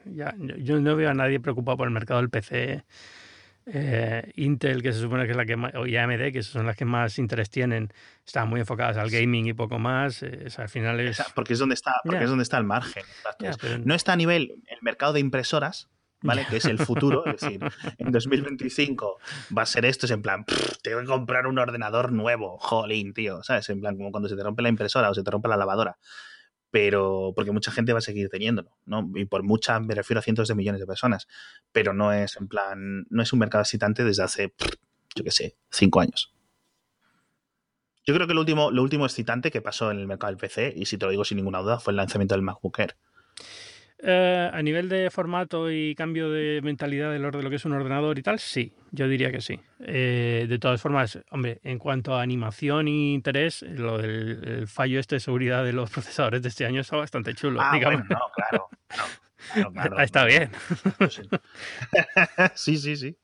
[0.04, 2.84] ya, yo no veo a nadie preocupado por el mercado del PC
[3.74, 6.76] eh, Intel, que se supone que es la que más, o AMD, que son las
[6.76, 7.92] que más interés tienen,
[8.26, 10.24] están muy enfocadas al gaming y poco más.
[10.24, 11.22] Eh, al final es...
[11.36, 13.04] Porque es donde está, porque es donde está el margen.
[13.84, 15.90] No está a nivel el mercado de impresoras,
[16.22, 16.46] ¿vale?
[16.50, 17.60] Que es el futuro, es decir,
[17.98, 19.20] en 2025
[19.58, 20.46] va a ser esto, es en plan,
[20.82, 23.70] tengo que comprar un ordenador nuevo, jolín, tío, ¿sabes?
[23.70, 25.98] En plan, como cuando se te rompe la impresora o se te rompe la lavadora
[26.78, 29.10] pero porque mucha gente va a seguir teniéndolo, ¿no?
[29.16, 31.28] Y por mucha me refiero a cientos de millones de personas,
[31.72, 34.54] pero no es en plan, no es un mercado excitante desde hace,
[35.16, 36.36] yo qué sé, cinco años.
[38.06, 40.72] Yo creo que lo último, lo último excitante que pasó en el mercado del PC,
[40.76, 42.96] y si te lo digo sin ninguna duda, fue el lanzamiento del MacBook Air.
[44.00, 48.20] Eh, a nivel de formato y cambio de mentalidad de lo que es un ordenador
[48.20, 49.60] y tal, sí, yo diría que sí.
[49.80, 55.16] Eh, de todas formas, hombre, en cuanto a animación y interés, lo del fallo este
[55.16, 57.60] de seguridad de los procesadores de este año está bastante chulo.
[57.60, 58.08] Ah, digamos.
[58.08, 58.70] no, claro.
[60.00, 60.50] Está bien.
[62.56, 63.18] sí, sí, sí.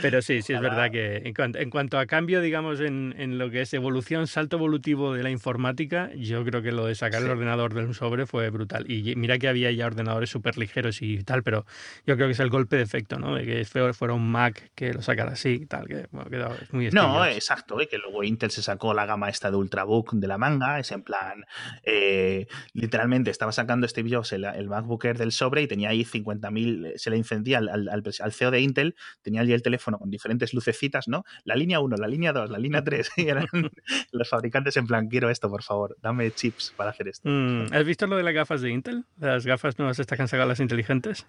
[0.00, 3.74] Pero sí, sí es verdad que en cuanto, a cambio, digamos, en, lo que es
[3.74, 7.84] evolución, salto evolutivo de la informática, yo creo que lo de sacar el ordenador de
[7.84, 8.90] un sobre fue brutal.
[8.90, 11.64] Y mira que había ya ordenadores súper ligeros y tal, pero
[12.06, 13.34] yo creo que es el golpe de efecto, ¿no?
[13.34, 16.90] De que fuera un Mac que lo sacara así y tal, que bueno, quedó muy
[16.90, 20.38] No, exacto, y que luego Intel se sacó la gama esta de Ultrabook de la
[20.38, 21.44] manga, es en plan,
[21.84, 26.04] eh, literalmente estaba sacando Steve Jobs el, el MacBook Air del sobre y tenía ahí
[26.04, 30.08] 50.000, eh, se le encendía al, al, CEO de Intel, tenía allí el teléfono con
[30.08, 31.24] diferentes lucecitas, ¿no?
[31.42, 33.46] La línea 1, la línea 2, la línea 3, y eran
[34.12, 37.28] los fabricantes en plan, quiero esto, por favor, dame chips para hacer esto.
[37.28, 39.04] Mm, ¿Has visto lo de las gafas de Intel?
[39.18, 41.26] Las gafas nuevas estas que han sacado las inteligentes.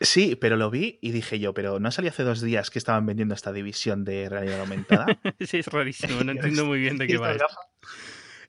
[0.00, 3.06] Sí, pero lo vi y dije yo, pero ¿no salió hace dos días que estaban
[3.06, 5.06] vendiendo esta división de realidad aumentada?
[5.40, 7.36] sí, es rarísimo, no entiendo muy bien de qué va.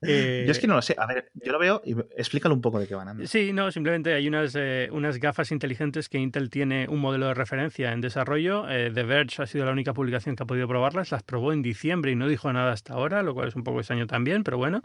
[0.07, 0.95] Eh, yo es que no lo sé.
[0.97, 3.27] A ver, yo lo veo y explícalo un poco de qué van.
[3.27, 7.33] Sí, no, simplemente hay unas, eh, unas gafas inteligentes que Intel tiene un modelo de
[7.33, 8.69] referencia en desarrollo.
[8.69, 11.11] Eh, The Verge ha sido la única publicación que ha podido probarlas.
[11.11, 13.79] Las probó en diciembre y no dijo nada hasta ahora, lo cual es un poco
[13.79, 14.81] extraño también, pero bueno.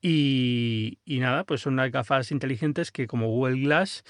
[0.00, 4.04] Y, y nada, pues son unas gafas inteligentes que como Google Glass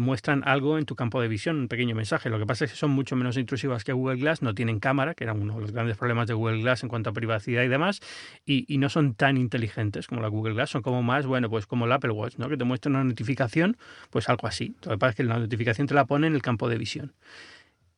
[0.00, 2.30] muestran algo en tu campo de visión, un pequeño mensaje.
[2.30, 5.14] Lo que pasa es que son mucho menos intrusivas que Google Glass, no tienen cámara,
[5.14, 7.68] que era uno de los grandes problemas de Google Glass en cuanto a privacidad y
[7.68, 8.00] demás,
[8.46, 11.66] y, y no son tan inteligentes como la Google Glass, son como más, bueno, pues
[11.66, 12.48] como el Apple Watch, ¿no?
[12.48, 13.76] Que te muestra una notificación,
[14.10, 14.74] pues algo así.
[14.84, 17.12] Lo que pasa es que la notificación te la pone en el campo de visión.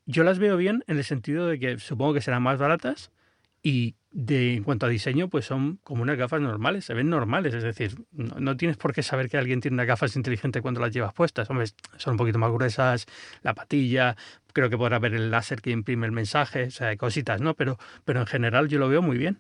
[0.07, 3.11] Yo las veo bien en el sentido de que supongo que serán más baratas
[3.63, 7.53] y de, en cuanto a diseño, pues son como unas gafas normales, se ven normales,
[7.53, 10.93] es decir, no, tienes por qué saber que alguien tiene unas gafas inteligentes cuando las
[10.93, 11.51] llevas puestas.
[11.51, 13.07] Hombre, son un poquito más gruesas,
[13.43, 14.17] la patilla,
[14.53, 17.55] creo que podrá ver el láser que imprime el mensaje, o sea, cositas, ¿no?
[17.55, 19.39] Pero, pero en general yo lo veo muy bien.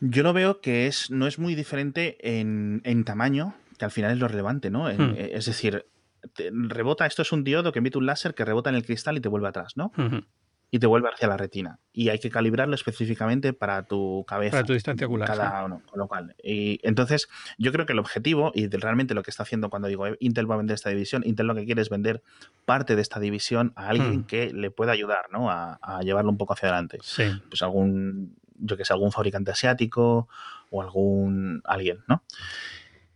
[0.00, 4.18] Yo lo veo que es, no es muy diferente en, tamaño, que al final es
[4.18, 4.84] lo relevante, ¿no?
[4.84, 5.14] Hmm.
[5.16, 5.86] Eh, es decir,
[6.52, 9.20] rebota, esto es un diodo que emite un láser que rebota en el cristal y
[9.20, 9.92] te vuelve atrás, ¿no?
[10.72, 11.80] Y te vuelve hacia la retina.
[11.92, 14.58] Y hay que calibrarlo específicamente para tu cabeza.
[14.58, 15.26] Para tu distancia ocular.
[15.26, 16.36] Cada uno, con lo cual.
[16.44, 20.06] Y entonces, yo creo que el objetivo, y realmente lo que está haciendo cuando digo
[20.06, 22.22] eh, Intel va a vender esta división, Intel lo que quiere es vender
[22.66, 24.24] parte de esta división a alguien hmm.
[24.24, 25.50] que le pueda ayudar, ¿no?
[25.50, 26.98] A, a, llevarlo un poco hacia adelante.
[27.02, 27.24] Sí.
[27.48, 30.28] Pues algún yo que sé, algún fabricante asiático
[30.70, 32.22] o algún alguien, ¿no?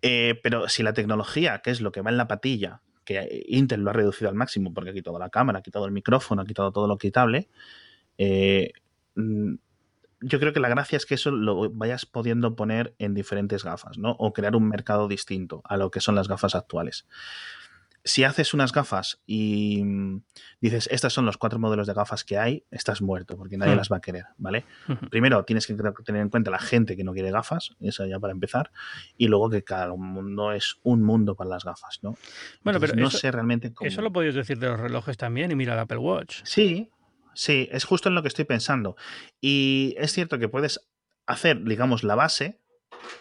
[0.03, 3.83] Eh, pero si la tecnología, que es lo que va en la patilla, que Intel
[3.83, 6.47] lo ha reducido al máximo porque ha quitado la cámara, ha quitado el micrófono, ha
[6.47, 7.49] quitado todo lo quitable,
[8.19, 8.73] eh,
[9.15, 9.55] mm,
[10.21, 13.99] yo creo que la gracia es que eso lo vayas pudiendo poner en diferentes gafas,
[13.99, 14.13] ¿no?
[14.13, 17.07] O crear un mercado distinto a lo que son las gafas actuales
[18.05, 20.23] si haces unas gafas y mm,
[20.61, 23.79] dices, estos son los cuatro modelos de gafas que hay, estás muerto, porque nadie hmm.
[23.79, 24.65] las va a querer, ¿vale?
[25.11, 28.33] Primero, tienes que tener en cuenta la gente que no quiere gafas, eso ya para
[28.33, 28.71] empezar,
[29.17, 32.17] y luego que cada mundo es un mundo para las gafas, ¿no?
[32.63, 33.89] Bueno, pero no sé realmente cómo...
[33.89, 36.43] Eso lo podías decir de los relojes también, y mira el Apple Watch.
[36.45, 36.91] Sí,
[37.35, 38.97] sí, es justo en lo que estoy pensando.
[39.41, 40.91] Y es cierto que puedes
[41.27, 42.61] hacer, digamos, la base,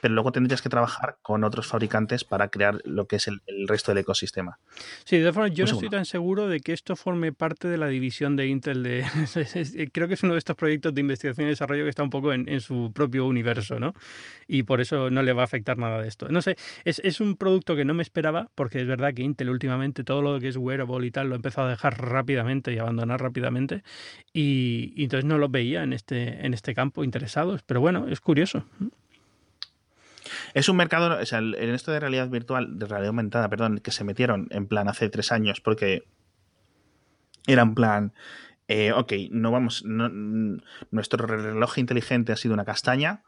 [0.02, 3.92] pero luego tendrías que trabajar con otros fabricantes para crear lo que es el, resto
[3.92, 4.60] del ecosistema.
[5.06, 7.78] Sí, de todas formas, yo no estoy tan seguro de que esto forme parte de
[7.78, 8.84] la división de Intel.
[8.84, 9.06] De,
[9.94, 12.34] creo que es uno de estos proyectos de investigación y desarrollo que está un poco
[12.34, 13.94] en, su propio universo, ¿no?
[14.48, 16.28] Y por eso no le va a afectar nada de esto.
[16.30, 19.50] No sé, es, es, un producto que no me esperaba, porque es verdad que Intel
[19.50, 22.78] últimamente todo lo que es wearable y tal lo ha empezado a dejar rápidamente y
[22.78, 23.84] abandonar rápidamente.
[24.34, 27.62] Y, y entonces no lo veía en este, en este campo interesados.
[27.64, 28.66] Pero bueno, es curioso.
[30.54, 33.92] Es un mercado, o sea, en esto de realidad virtual, de realidad aumentada, perdón, que
[33.92, 36.04] se metieron en plan hace tres años porque
[37.48, 38.14] era en plan,
[38.68, 43.24] eh, ok, no vamos, nuestro reloj inteligente ha sido una castaña,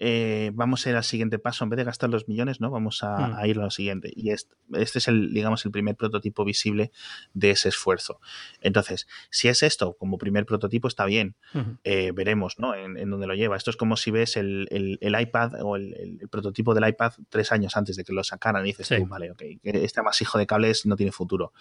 [0.00, 2.70] eh, vamos a ir al siguiente paso, en vez de gastar los millones, ¿no?
[2.70, 3.46] Vamos a, hmm.
[3.46, 4.12] ir a lo siguiente.
[4.14, 6.90] Y este, es el, digamos, el primer prototipo visible
[7.32, 8.20] de ese esfuerzo.
[8.60, 11.36] Entonces, si es esto como primer prototipo, está bien.
[11.84, 12.74] Eh, veremos, ¿no?
[12.74, 13.56] En, dónde lo lleva.
[13.56, 17.96] Esto es como si ves el, iPad o el, prototipo del iPad tres años antes
[17.96, 21.52] de que lo sacaran y dices, vale, ok, este hijo de cables no tiene futuro.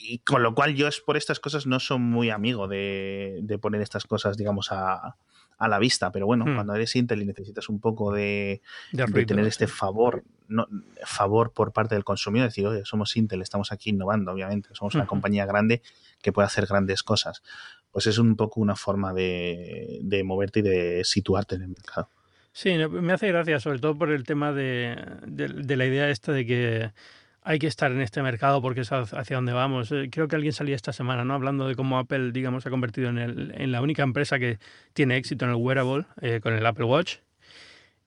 [0.00, 3.58] Y con lo cual yo es por estas cosas no soy muy amigo de, de
[3.58, 5.16] poner estas cosas, digamos, a,
[5.62, 6.54] a la vista, pero bueno, hmm.
[6.56, 8.62] cuando eres Intel y necesitas un poco de,
[9.26, 10.66] tener este favor, no,
[11.04, 15.06] favor por parte del consumidor, decir, oye, somos Intel, estamos aquí innovando, obviamente, somos una
[15.06, 15.80] compañía grande
[16.20, 17.44] que puede hacer grandes cosas.
[17.92, 22.08] Pues es un poco una forma de, de moverte y de situarte en el mercado.
[22.52, 24.96] Sí, me hace gracia, sobre todo por el tema de,
[25.26, 26.90] de la idea esta de que
[27.42, 29.90] hay que estar en este mercado porque es hacia donde vamos.
[29.92, 31.34] Eh, creo que alguien salía esta semana, ¿no?
[31.34, 34.58] Hablando de cómo Apple, digamos, se ha convertido en, el, en la única empresa que
[34.92, 37.16] tiene éxito en el wearable eh, con el Apple Watch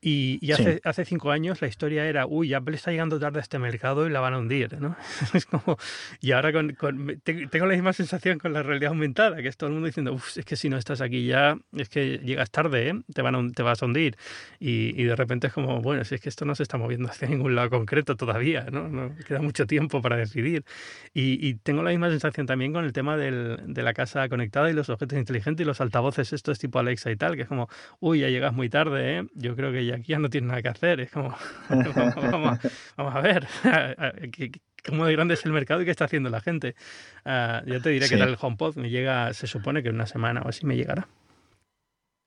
[0.08, 3.58] y, hace, hace, cinco años la historia era, uy, Apple está llegando tarde a este
[3.58, 4.96] mercado y la van a hundir, ¿no?
[5.34, 5.80] Es como,
[6.22, 6.78] y ahora con,
[7.24, 10.38] tengo la misma sensación con la realidad aumentada, que es todo el mundo diciendo, uff,
[10.38, 13.02] es que si no estás aquí ya, es que llegas tarde, ¿eh?
[13.15, 14.15] te, van te vas a hundir.
[14.60, 17.10] Y, y, de repente es como, bueno, si es que esto no se está moviendo
[17.10, 18.88] hacia ningún lado concreto todavía, ¿no?
[18.88, 20.65] no queda mucho tiempo para decidir.
[21.15, 24.70] Y, y, tengo la misma sensación también con el tema del, de la casa conectada
[24.70, 27.70] y los objetos inteligentes y los altavoces estos tipo Alexa y tal, que es como,
[28.00, 29.28] uy, ya llegas muy tarde, ¿eh?
[29.34, 30.99] Yo creo que ya aquí ya no tiene nada que hacer.
[30.99, 31.36] Es como,
[31.69, 32.60] vamos,
[32.97, 33.47] a ver
[34.86, 36.75] cómo de grande es el mercado y qué está haciendo la gente.
[37.25, 40.05] Uh, ya te diré que tal el HomePod me llega, se supone que en una
[40.05, 41.08] semana o así me llegará.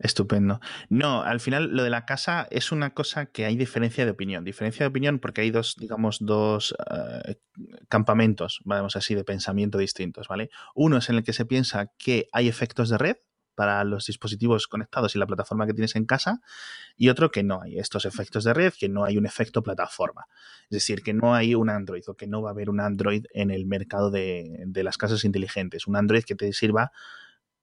[0.00, 0.60] Estupendo.
[0.88, 4.44] No, al final lo de la casa es una cosa que hay diferencia de opinión.
[4.44, 7.32] Diferencia de opinión porque hay dos, digamos, dos uh,
[7.88, 10.50] campamentos, vamos así, de pensamiento distintos, ¿vale?
[10.76, 13.16] Uno es en el que se piensa que hay efectos de red,
[13.58, 16.40] para los dispositivos conectados y la plataforma que tienes en casa,
[16.96, 20.26] y otro que no hay estos efectos de red, que no hay un efecto plataforma.
[20.70, 23.24] Es decir, que no hay un Android o que no va a haber un Android
[23.34, 25.88] en el mercado de, de las casas inteligentes.
[25.88, 26.92] Un Android que te sirva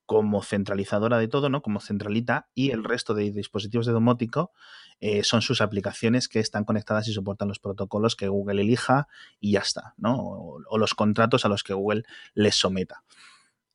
[0.06, 1.62] como centralizadora de todo, ¿no?
[1.62, 4.52] Como centralita, y el resto de dispositivos de domótico
[5.00, 9.08] eh, son sus aplicaciones que están conectadas y soportan los protocolos que Google elija
[9.40, 10.18] y ya está, ¿no?
[10.18, 13.04] O, los contratos a los que Google les someta.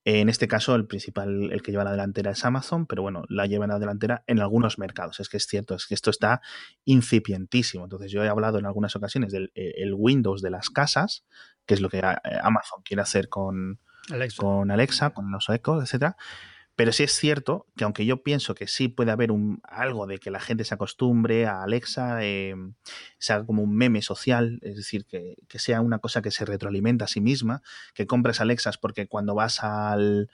[0.04, 3.46] En este caso, el principal, el que lleva la delantera es Amazon, pero bueno, la
[3.46, 5.20] lleva en la delantera en algunos mercados.
[5.20, 6.40] Es que es cierto, es que esto está
[6.84, 7.84] incipientísimo.
[7.84, 11.24] Entonces, yo he hablado en algunas ocasiones del eh, el Windows de las casas,
[11.66, 13.78] que es lo que eh, Amazon quiere hacer con,
[14.36, 16.16] con Alexa, con los Echo, etcétera.
[16.80, 20.16] Pero sí es cierto que aunque yo pienso que sí puede haber un, algo de
[20.16, 22.54] que la gente se acostumbre a Alexa, eh,
[23.18, 27.04] sea como un meme social, es decir, que, que, sea una cosa que se retroalimenta
[27.04, 27.60] a sí misma,
[27.92, 30.30] que compres Alexas porque cuando vas al,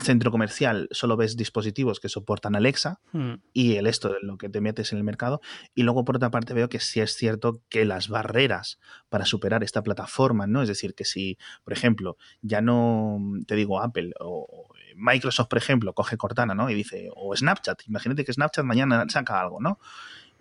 [0.00, 3.34] centro comercial solo ves dispositivos que soportan Alexa hmm.
[3.52, 5.40] y el esto de lo que te metes en el mercado.
[5.74, 8.78] Y luego, por otra parte, veo que sí es cierto que las barreras
[9.08, 10.62] para superar esta plataforma, ¿no?
[10.62, 15.94] Es decir, que si, por ejemplo, ya no te digo Apple o Microsoft, por ejemplo,
[15.94, 16.70] coge Cortana, ¿no?
[16.70, 19.78] Y dice, o Snapchat, imagínate que Snapchat mañana saca algo, ¿no?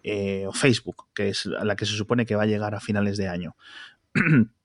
[0.03, 3.17] Eh, o Facebook, que es la que se supone que va a llegar a finales
[3.17, 3.55] de año.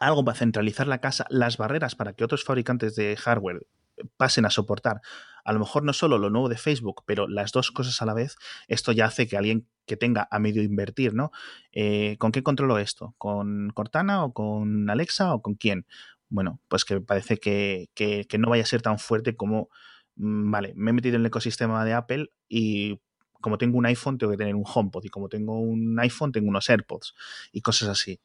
[0.00, 3.66] algo para centralizar la casa, las barreras para que otros fabricantes de hardware
[4.16, 5.00] pasen a soportar
[5.44, 8.14] a lo mejor no solo lo nuevo de Facebook, pero las dos cosas a la
[8.14, 8.36] vez,
[8.66, 11.30] esto ya hace que alguien que tenga a medio invertir, ¿no?
[11.72, 13.14] Eh, ¿Con qué controlo esto?
[13.18, 15.86] ¿Con Cortana o con Alexa o con quién?
[16.30, 19.68] Bueno, pues que parece que, que, no vaya a ser tan fuerte como,
[20.16, 23.00] mm, vale, me he metido en el ecosistema de Apple y
[23.40, 26.48] como tengo un iPhone tengo que tener un HomePod y como tengo un iPhone tengo
[26.48, 27.14] unos AirPods
[27.52, 28.20] y cosas así.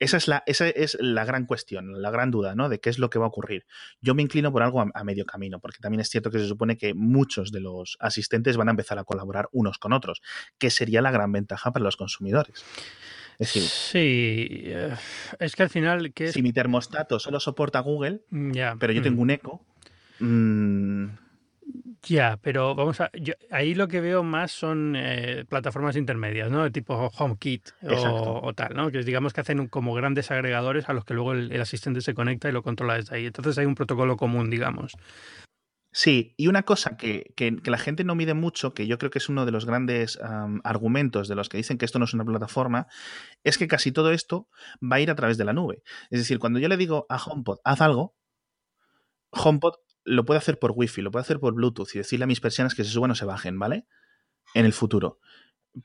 [0.00, 2.70] Esa es, la, esa es la gran cuestión, la gran duda, ¿no?
[2.70, 3.66] De qué es lo que va a ocurrir.
[4.00, 6.78] Yo me inclino por algo a, medio camino, porque también es cierto que se supone
[6.78, 10.22] que muchos de los asistentes van a empezar a colaborar unos con otros,
[10.58, 12.64] que sería la gran ventaja para los consumidores.
[13.38, 14.96] Es decir, sí, eh,
[15.38, 16.12] es que al final...
[16.14, 19.22] ¿qué Si mi termostato solo soporta Google, mm, pero yo tengo mm.
[19.22, 19.66] un eco,
[20.18, 21.06] mmm,
[22.02, 23.10] ya, pero vamos a.
[23.50, 26.62] ahí lo que veo más son eh, plataformas intermedias, ¿no?
[26.62, 28.90] De tipo HomeKit o, o, tal, ¿no?
[28.90, 32.48] Que digamos que hacen como grandes agregadores a los que luego el, asistente se conecta
[32.48, 33.26] y lo controla desde ahí.
[33.26, 34.96] Entonces hay un protocolo común, digamos.
[35.92, 39.18] Sí, y una cosa que, que, la gente no mide mucho, que yo creo que
[39.18, 40.18] es uno de los grandes
[40.62, 42.86] argumentos de los que dicen que esto no es una plataforma,
[43.42, 44.48] es que casi todo esto
[44.80, 45.82] va a ir a través de la nube.
[46.10, 48.14] Es decir, cuando yo le digo a HomePod, haz algo,
[49.32, 49.74] HomePod
[50.04, 52.74] lo puede hacer por Wi-Fi, lo puede hacer por Bluetooth y decirle a mis persianas
[52.74, 53.86] que se suban o se bajen, ¿vale?
[54.54, 55.18] En el futuro.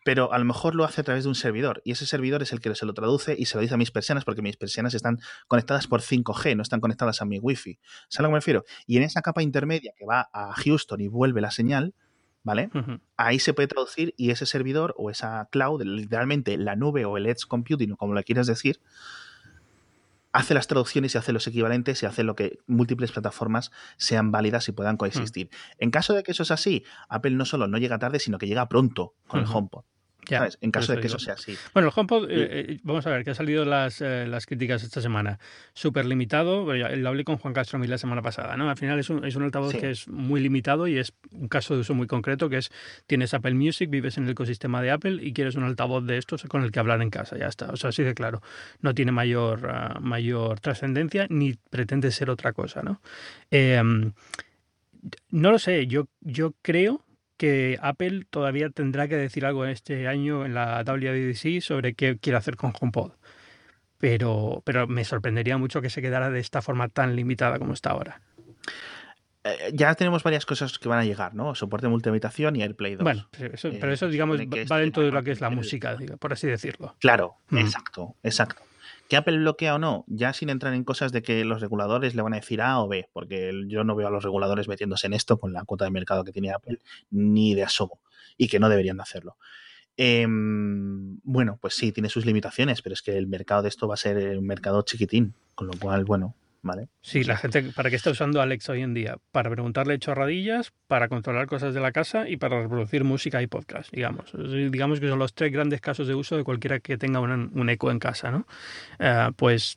[0.04, 2.52] Pero a lo mejor lo hace a través de un servidor y ese servidor es
[2.52, 4.96] el que se lo traduce y se lo dice a mis persianas porque mis persianas
[4.96, 7.80] están conectadas por 5G, no están conectadas a mi Wi-Fi.
[8.10, 8.64] ¿Sabes a lo que me refiero?
[8.88, 11.94] Y en esa capa intermedia que va a Houston y vuelve la señal,
[12.42, 12.72] ¿vale?
[13.16, 17.28] Ahí se puede traducir y ese servidor o esa cloud, literalmente la nube o el
[17.28, 18.80] edge computing, o como lo quieras decir,
[20.36, 24.68] hace las traducciones y hace los equivalentes y hace lo que múltiples plataformas sean válidas
[24.68, 25.48] y puedan coexistir.
[25.48, 25.84] Hmm.
[25.84, 28.46] En caso de que eso es así, Apple no solo no llega tarde, sino que
[28.46, 29.86] llega pronto con el HomePod.
[30.62, 31.56] En caso de que eso sea así.
[31.74, 34.84] Bueno, el HomePod, eh, eh, vamos a ver, que han salido las, eh, las críticas
[34.84, 35.40] esta semana.
[35.74, 38.70] Súper limitado, lo hablé con Juan Castro la semana pasada, ¿no?
[38.70, 41.76] Al final es un, es un altavoz que es muy limitado y es un caso
[41.76, 42.72] de uso muy concreto, que es,
[43.06, 46.44] tienes Apple Music, vives en el ecosistema de Apple y quieres un altavoz de estos
[46.44, 47.70] con el que hablar en casa, ya está.
[47.72, 48.42] O sea, así de claro.
[48.82, 53.02] No tiene mayor, ah, mayor trascendencia ni pretende ser otra cosa, ¿no?
[55.30, 57.05] no lo sé, yo, yo creo
[57.38, 62.38] que Apple todavía tendrá que decir algo este año en la WWDC sobre qué quiere
[62.38, 63.12] hacer con HomePod.
[63.98, 67.92] Pero, pero me sorprendería mucho que se quedara de esta forma tan limitada como está
[67.92, 68.22] ahora.
[69.44, 71.54] Eh, ya tenemos varias cosas que van a llegar, ¿no?
[71.56, 73.04] Soporte multihabitación y AirPlay 2.
[73.04, 73.30] Bueno,
[73.80, 76.96] pero eso, digamos, va dentro de lo que es la música, por así decirlo.
[77.00, 77.58] Claro, mm.
[77.60, 78.64] exacto, exacto.
[79.08, 82.22] Que Apple bloquea o no, ya sin entrar en cosas de que los reguladores le
[82.22, 85.14] van a decir A o B, porque yo no veo a los reguladores metiéndose en
[85.14, 86.80] esto con la cuota de mercado que tiene Apple,
[87.12, 88.00] ni de asomo,
[88.38, 89.38] y que no deberían de hacerlo.
[89.98, 93.94] Em, bueno, pues sí, tiene sus limitaciones, pero es que el mercado de esto va
[93.94, 96.36] a ser un mercado chiquitín, con lo cual, bueno,
[97.02, 99.18] Sí, la gente, ¿para qué está usando Alexa hoy en día?
[99.32, 103.92] Para preguntarle chorradillas, para controlar cosas de la casa y para reproducir música y podcast,
[103.92, 104.32] digamos.
[104.34, 107.92] Digamos que son los tres grandes casos de uso de cualquiera que tenga un, eco
[107.92, 108.48] en casa, ¿no?
[109.00, 109.76] Eh, pues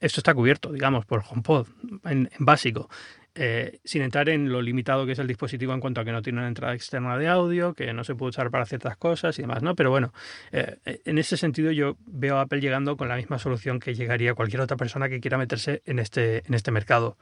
[0.00, 1.68] esto está cubierto, digamos, por HomePod,
[2.04, 2.90] en básico.
[3.34, 6.20] Eh, sin entrar en lo limitado que es el dispositivo en cuanto a que no
[6.20, 9.42] tiene una entrada externa de audio, que no se puede usar para ciertas cosas y
[9.42, 9.74] demás, ¿no?
[9.74, 10.12] Pero bueno,
[10.52, 14.34] eh, en ese sentido yo veo a Apple llegando con la misma solución que llegaría
[14.34, 17.16] cualquier otra persona que quiera meterse en este, en este mercado.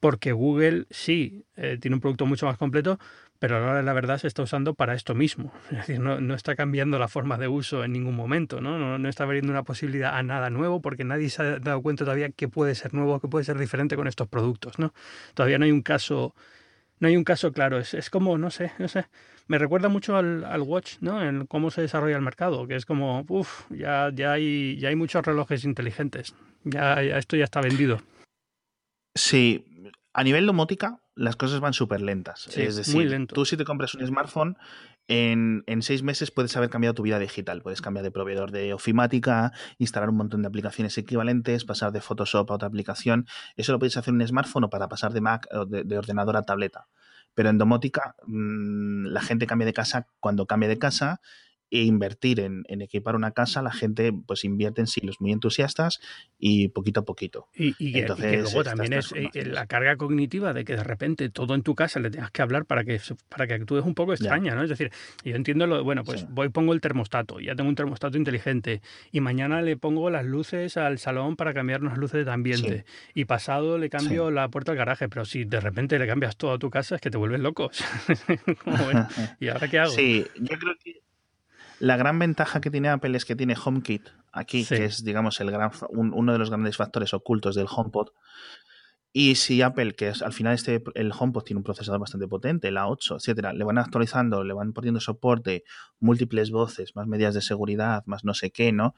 [0.00, 2.98] porque Google sí eh, tiene un producto mucho más completo,
[3.40, 5.52] pero ahora la verdad se está usando para esto mismo.
[5.72, 8.78] Es decir, no, no está cambiando la forma de uso en ningún momento, ¿no?
[8.78, 8.98] ¿no?
[8.98, 12.28] No, está abriendo una posibilidad a nada nuevo porque nadie se ha dado cuenta todavía
[12.28, 14.92] que puede ser nuevo, que puede ser diferente con estos productos, ¿no?
[15.34, 16.34] Todavía no hay un caso,
[17.00, 17.78] no hay un caso claro.
[17.78, 19.06] Es, es como, no sé, no sé.
[19.48, 21.24] Me recuerda mucho al, al Watch, ¿no?
[21.26, 24.96] En cómo se desarrolla el mercado, que es como, uff, ya, ya, hay, ya hay
[24.96, 26.34] muchos relojes inteligentes.
[26.62, 28.02] Ya, ya esto ya está vendido.
[29.14, 29.64] Sí,
[30.12, 32.46] a nivel domótica, las cosas van súper lentas.
[32.48, 33.34] Sí, es decir, muy lento.
[33.34, 34.56] tú si te compras un smartphone,
[35.06, 37.62] en, en, seis meses puedes haber cambiado tu vida digital.
[37.62, 42.50] Puedes cambiar de proveedor de ofimática, instalar un montón de aplicaciones equivalentes, pasar de Photoshop
[42.50, 43.26] a otra aplicación.
[43.56, 45.98] Eso lo puedes hacer en un smartphone o para pasar de Mac o de, de
[45.98, 46.86] ordenador a tableta.
[47.34, 51.20] Pero en domótica, mmm, la gente cambia de casa cuando cambia de casa
[51.70, 55.32] e invertir en, en, equipar una casa, la gente pues invierte en sí, los muy
[55.32, 56.00] entusiastas
[56.38, 57.48] y poquito a poquito.
[57.54, 60.74] Y, y, que, Entonces, y que, luego también es eh, la carga cognitiva de que
[60.74, 63.84] de repente todo en tu casa le tengas que hablar para que para que actúes
[63.84, 64.54] un poco extraña, ya.
[64.56, 64.62] ¿no?
[64.62, 64.90] Es decir,
[65.24, 66.26] yo entiendo lo, bueno, pues sí.
[66.28, 70.76] voy pongo el termostato, ya tengo un termostato inteligente y mañana le pongo las luces
[70.76, 73.10] al salón para cambiar unas luces de ambiente sí.
[73.14, 74.34] y pasado le cambio sí.
[74.34, 77.00] la puerta al garaje, pero si de repente le cambias todo a tu casa es
[77.00, 77.70] que te vuelves loco.
[79.40, 79.92] ¿Y ahora qué hago?
[79.92, 81.00] Sí, yo creo que
[81.80, 84.76] la gran ventaja que tiene Apple es que tiene HomeKit aquí, sí.
[84.76, 88.10] que es, digamos, el gran, un, uno de los grandes factores ocultos del HomePod.
[89.12, 92.68] Y si Apple, que es, al final este, el HomePod tiene un procesador bastante potente,
[92.68, 95.64] el A8, etcétera, le van actualizando, le van poniendo soporte,
[95.98, 98.94] múltiples voces, más medidas de seguridad, más no sé qué, ¿no?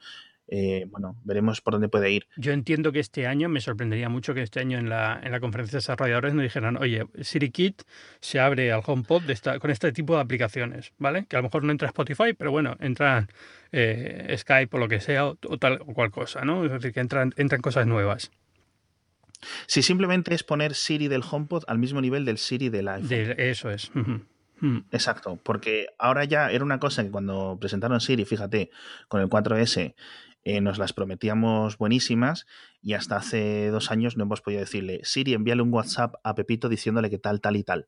[0.47, 2.27] Eh, bueno, veremos por dónde puede ir.
[2.37, 5.39] Yo entiendo que este año, me sorprendería mucho que este año en la, en la
[5.39, 7.83] conferencia de desarrolladores nos dijeran, oye, SiriKit
[8.19, 11.25] se abre al HomePod de esta, con este tipo de aplicaciones, ¿vale?
[11.25, 13.27] Que a lo mejor no entra Spotify, pero bueno, entra
[13.71, 16.65] eh, Skype o lo que sea, o, o, tal o cual cosa, ¿no?
[16.65, 18.31] Es decir, que entran, entran cosas nuevas.
[19.67, 23.09] Si simplemente es poner Siri del HomePod al mismo nivel del Siri del iPhone.
[23.09, 23.89] De, eso es.
[23.95, 24.21] Uh -huh.
[24.91, 28.71] Exacto, porque ahora ya era una cosa que cuando presentaron Siri, fíjate,
[29.09, 29.93] con el 4S,
[30.45, 32.45] eh, nos las prometíamos buenísimas
[32.81, 36.67] y hasta hace dos años no hemos podido decirle, Siri, envíale un WhatsApp a Pepito
[36.67, 37.87] diciéndole que tal, tal y tal.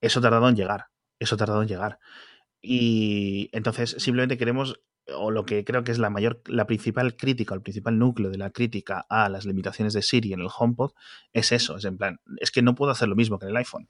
[0.00, 0.86] Eso ha tardado en llegar,
[1.18, 1.98] eso ha tardado en llegar.
[2.60, 4.80] Y entonces simplemente queremos,
[5.16, 8.38] o lo que creo que es la mayor, la principal crítica, el principal núcleo de
[8.38, 10.92] la crítica a las limitaciones de Siri en el HomePod,
[11.32, 13.56] es eso, es en plan, es que no puedo hacer lo mismo que en el
[13.56, 13.88] iPhone.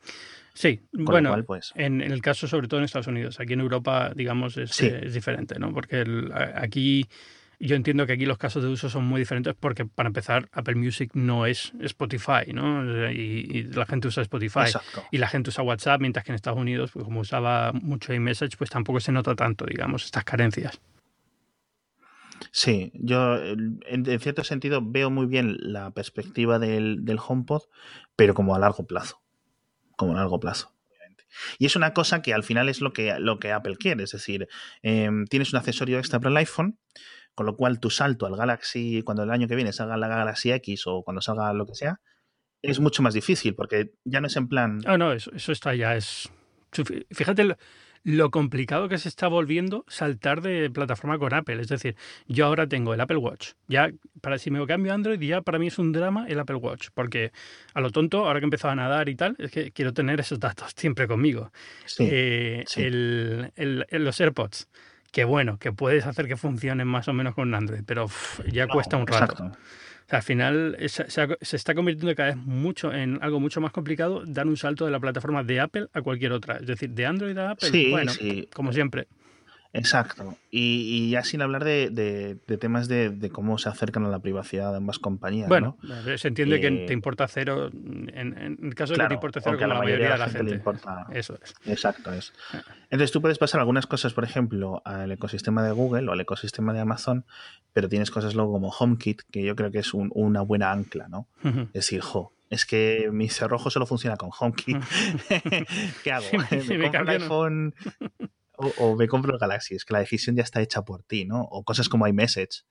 [0.55, 1.73] Sí, Con bueno, cual, pues...
[1.75, 4.87] en, en, el caso sobre todo en Estados Unidos, aquí en Europa, digamos, es, sí.
[4.87, 5.73] es diferente, ¿no?
[5.73, 7.09] Porque el, aquí
[7.67, 10.75] yo entiendo que aquí los casos de uso son muy diferentes porque, para empezar, Apple
[10.75, 13.11] Music no es Spotify, ¿no?
[13.11, 15.05] Y, y la gente usa Spotify Exacto.
[15.11, 18.57] y la gente usa WhatsApp, mientras que en Estados Unidos, pues como usaba mucho iMessage,
[18.57, 20.81] pues tampoco se nota tanto, digamos, estas carencias.
[22.51, 27.63] Sí, yo en, cierto sentido veo muy bien la perspectiva del, del HomePod,
[28.17, 29.23] pero como a largo plazo.
[29.97, 30.73] Como a largo plazo.
[31.59, 34.13] Y es una cosa que al final es lo que, lo que Apple quiere, es
[34.13, 34.49] decir,
[34.83, 36.79] eh, tienes un accesorio extra para el iPhone,
[37.35, 40.53] con lo cual tu salto al Galaxy, cuando el año que viene salga la Galaxy
[40.53, 42.01] X o cuando salga lo que sea,
[42.63, 44.81] es mucho más difícil, porque ya no es en plan...
[44.87, 46.31] Ah, no, eso, eso está ya, es...
[47.11, 47.57] Fíjate lo,
[48.03, 51.61] lo, complicado que se está volviendo saltar de plataforma con Apple.
[51.61, 51.97] Es decir,
[52.29, 53.53] yo ahora tengo el Apple Watch.
[53.69, 53.91] Ya,
[54.23, 56.89] para si me cambio a Android, ya para mí es un drama el Apple Watch.
[56.95, 57.31] Porque
[57.75, 60.19] a lo tonto, ahora que he empezado a nadar y tal, es que quiero tener
[60.21, 61.53] esos datos siempre conmigo.
[61.85, 62.85] Sí, eh, sí.
[62.85, 64.69] El, el, el, los AirPods
[65.13, 68.67] que bueno, que puedes hacer que funcionen más o menos con Android, pero uff, ya
[68.67, 69.25] no, cuesta un rato.
[69.25, 69.45] Exacto.
[69.45, 73.61] O sea, al final se, se, se, está convirtiendo cada vez mucho en algo mucho
[73.61, 76.57] más complicado dar un salto de la plataforma de Apple a cualquier otra.
[76.57, 78.49] Es decir, de Android a Apple, sí, bueno, sí.
[78.53, 79.07] como siempre.
[79.73, 80.37] Exacto.
[80.51, 84.09] Y, y, ya sin hablar de, de, de temas de, de, cómo se acercan a
[84.09, 85.49] la privacidad de ambas compañías.
[85.49, 86.19] Bueno, ¿no?
[86.19, 89.15] se entiende eh, que te importa cero, en, en el caso claro, de que te
[89.15, 90.39] importa cero, como la, la mayoría, de la gente.
[90.39, 90.55] gente.
[90.57, 91.07] Importa...
[91.13, 91.55] Eso es.
[91.65, 92.35] Exacto, es.
[92.85, 96.75] Entonces tú puedes pasar algunas cosas, por ejemplo, al ecosistema de Google o al ecosistema
[96.75, 97.25] de Amazon,
[97.73, 101.09] pero tienes cosas luego como HomeKit, que yo creo que es un, una buena ancla,
[101.09, 101.29] ¿no?
[101.45, 101.67] Uh -huh.
[101.69, 104.77] Es decir, jo, es que mi cerrojo solo funciona con HomeKit.
[106.05, 106.27] ¿Qué hago?
[106.51, 107.75] Me, si me, me compro iPhone
[108.63, 111.25] o, o, me compro el Galaxy, es que la decisión ya está hecha por ti,
[111.25, 111.43] ¿no?
[111.43, 112.65] O cosas como iMessage,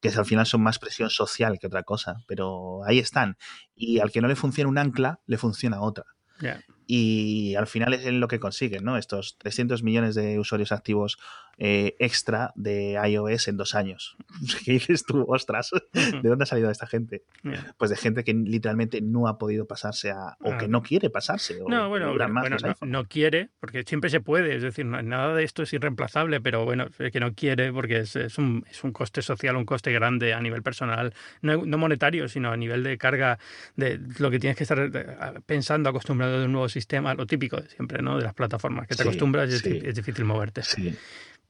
[0.00, 3.36] que al final son más presión social que otra cosa, pero ahí están.
[3.74, 6.04] Y al que no le funciona un ancla, le funciona otra.
[6.40, 6.62] Yeah.
[6.86, 8.96] y al final es lo que consiguen, ¿no?
[8.96, 11.18] Estos 300 millones de usuarios activos
[11.58, 14.16] eh, extra de iOS en dos años.
[14.64, 15.24] ¿Qué dices tú?
[15.28, 17.24] Ostras, ¿de dónde ha salido esta gente?
[17.76, 21.60] Pues de gente que literalmente no ha podido pasarse a, o que no quiere pasarse.
[21.60, 22.14] O no, bueno,
[22.82, 26.86] no, quiere, porque siempre se puede, es decir, nada de esto es irreemplazable, pero bueno,
[26.90, 30.40] que no quiere porque es, es, un, es un coste social, un coste grande a
[30.40, 33.38] nivel personal, no, no monetario, sino a nivel de carga
[33.76, 37.60] de lo que tienes que estar eh, pensando, acostumbrado de un nuevo sistema, lo típico
[37.62, 38.16] siempre, ¿no?
[38.16, 40.62] De las plataformas, que te acostumbras y es, difícil moverte.
[40.62, 40.96] Sí.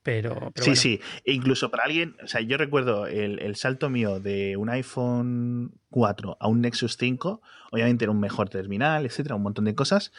[0.09, 1.01] Pero, sí, sí.
[1.27, 6.39] E incluso para alguien, o sea, yo recuerdo el, salto mío de un iPhone 4
[6.41, 10.11] a un Nexus 5, obviamente era un mejor terminal, etcétera, un montón de cosas,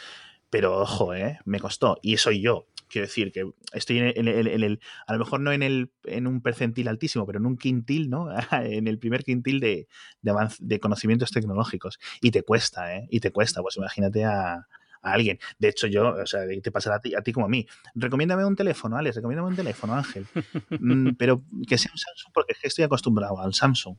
[0.52, 1.40] pero ojo, ¿eh?
[1.44, 1.98] me costó.
[2.04, 2.68] Y soy yo.
[2.88, 6.88] Quiero decir que estoy en el, a lo mejor no en, el, en un percentil
[6.88, 8.28] altísimo, pero en un quintil, ¿no?
[8.52, 9.88] en el primer quintil de,
[10.22, 11.98] de, de conocimientos tecnológicos.
[12.22, 13.08] Y te cuesta, ¿eh?
[13.10, 13.64] Y te cuesta.
[13.64, 14.68] Pues imagínate a,
[15.02, 15.40] a alguien.
[15.58, 17.66] De hecho, yo, o sea, te pasará a ti, a ti como a mí.
[17.96, 20.26] Recomiéndame un teléfono, Alex, recomiéndame un teléfono, Ángel.
[20.82, 23.98] Mm, pero que sea un Samsung porque es que estoy acostumbrado al Samsung.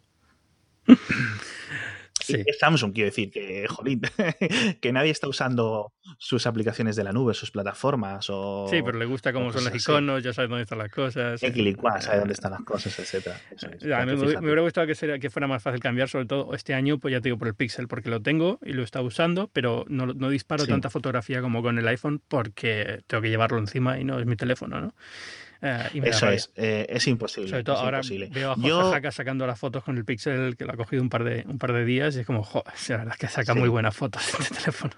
[2.34, 4.00] Es Samsung, quiero decir, que, jolín,
[4.80, 8.66] que nadie está usando sus aplicaciones de la nube, sus plataformas o...
[8.70, 11.42] Sí, pero le gusta cómo son los iconos, ya sabe dónde están las cosas.
[11.42, 13.40] Equilicuá, sabe dónde están las cosas, etcétera.
[14.06, 17.20] me, hubiera gustado que, que fuera más fácil cambiar, sobre todo este año, pues ya
[17.20, 20.30] te digo, por el Pixel, porque lo tengo y lo está usando, pero no, no
[20.30, 24.26] disparo tanta fotografía como con el iPhone porque tengo que llevarlo encima y no es
[24.26, 24.94] mi teléfono, ¿no?
[25.62, 27.50] Eh, Eso es, eh, es imposible.
[27.50, 28.00] Sobre todo ahora
[28.30, 31.24] veo a José sacando las fotos con el Pixel que lo ha cogido un par
[31.24, 33.68] de, un par de días y es como, joder, la verdad es que saca muy
[33.68, 34.94] buenas fotos este teléfono.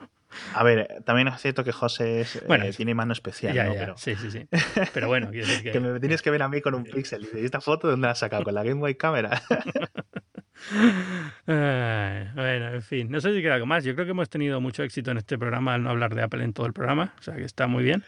[0.55, 3.75] A ver, también es cierto que José es, eh, tiene mano especial, ¿no?
[3.75, 3.99] Pero...
[3.99, 4.49] Sí, sí, sí.
[4.95, 5.81] Pero bueno, que...
[5.81, 7.29] me tienes que ver a mí con un Pixel.
[7.35, 8.45] Y esta foto dónde la has sacado?
[8.45, 9.43] ¿Con la Game Boy Camera?
[11.47, 13.11] bueno, en fin.
[13.11, 13.85] No sé si queda algo más.
[13.85, 16.45] Yo creo que hemos tenido mucho éxito en este programa al no hablar de Apple
[16.45, 17.15] en todo el programa.
[17.19, 18.05] O sea que está muy bien.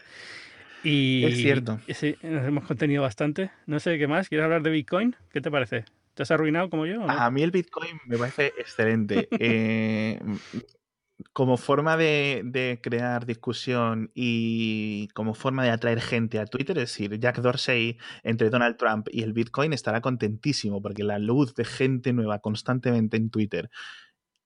[0.85, 1.79] Y, es cierto.
[1.89, 3.51] Sí, nos hemos contenido bastante.
[3.65, 4.29] No sé qué más.
[4.29, 5.15] ¿Quieres hablar de Bitcoin?
[5.31, 5.85] ¿Qué te parece?
[6.13, 7.09] ¿Te has arruinado como yo?
[7.09, 9.27] A mí el Bitcoin me parece excelente.
[9.39, 10.19] Eh,
[11.33, 17.19] como forma de, crear discusión y como forma de atraer gente a Twitter, es decir,
[17.19, 22.13] Jack Dorsey entre Donald Trump y el Bitcoin estará contentísimo porque la luz de gente
[22.13, 23.69] nueva constantemente en Twitter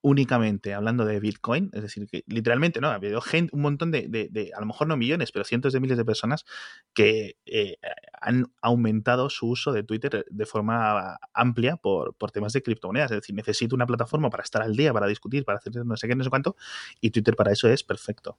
[0.02, 2.88] únicamente hablando de Bitcoin, es decir, que literalmente, ¿no?
[2.88, 5.98] Ha habido gente, un montón de, a lo mejor no millones, pero cientos de miles
[5.98, 6.44] de personas
[6.94, 7.76] que eh,
[8.20, 13.10] han aumentado su uso de Twitter de forma amplia por, temas de criptomonedas.
[13.10, 16.08] Es decir, necesito una plataforma para estar al día, para discutir, para hacer no sé
[16.08, 16.56] qué, no sé cuánto,
[17.00, 18.38] y Twitter para eso es perfecto.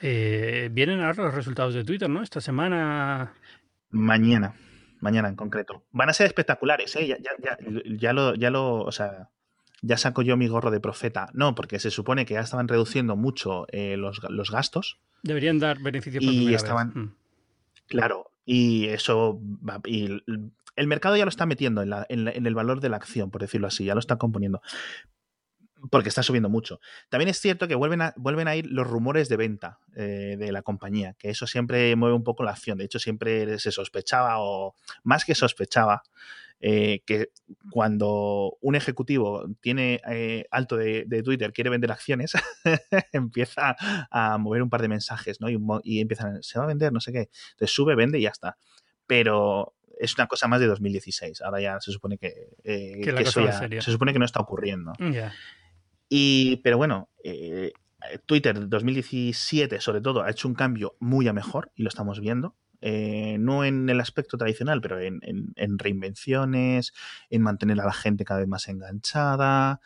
[0.00, 2.22] Eh, vienen ahora los resultados de Twitter, ¿no?
[2.22, 3.34] Esta semana.
[3.90, 4.54] Mañana
[5.00, 5.84] mañana en concreto.
[5.92, 7.06] Van a ser espectaculares, ¿eh?
[7.06, 9.28] Ya, ya, ya, ya, lo, ya lo, o sea,
[9.84, 11.28] ya saco yo mi gorro de profeta.
[11.34, 14.20] No, porque se supone que ya estaban reduciendo mucho eh, los,
[14.50, 14.98] gastos.
[15.22, 17.14] Deberían dar beneficio por y estaban, mm.
[17.86, 19.40] Claro, y eso.
[19.84, 20.22] Y
[20.76, 23.66] el mercado ya lo está metiendo en, en, el valor de la acción, por decirlo
[23.66, 24.62] así, ya lo está componiendo.
[25.90, 26.80] Porque está subiendo mucho.
[27.10, 30.50] También es cierto que vuelven a, vuelven a ir los rumores de venta eh, de
[30.50, 32.78] la compañía, que eso siempre mueve un poco la acción.
[32.78, 36.02] De hecho, siempre se sospechaba, o más que sospechaba,
[36.60, 37.28] eh, que
[37.70, 42.32] cuando un ejecutivo tiene eh, alto de, Twitter, quiere vender acciones,
[43.12, 43.76] empieza
[44.10, 45.48] a mover un par de mensajes, ¿no?
[45.82, 47.28] Y, empiezan, se va a vender, no sé qué.
[47.52, 48.56] Entonces sube, vende y ya está.
[49.06, 51.42] Pero es una cosa más de 2016.
[51.42, 52.32] Ahora ya se supone que,
[52.64, 54.92] eh, eso ya, se supone que no está ocurriendo.
[56.08, 57.10] Y, pero bueno,
[58.26, 62.56] Twitter 2017 sobre todo ha hecho un cambio muy a mejor y lo estamos viendo.
[62.80, 66.92] Eh, no en el aspecto tradicional, pero en, reinvenciones,
[67.30, 69.80] en mantener a la gente cada vez más enganchada,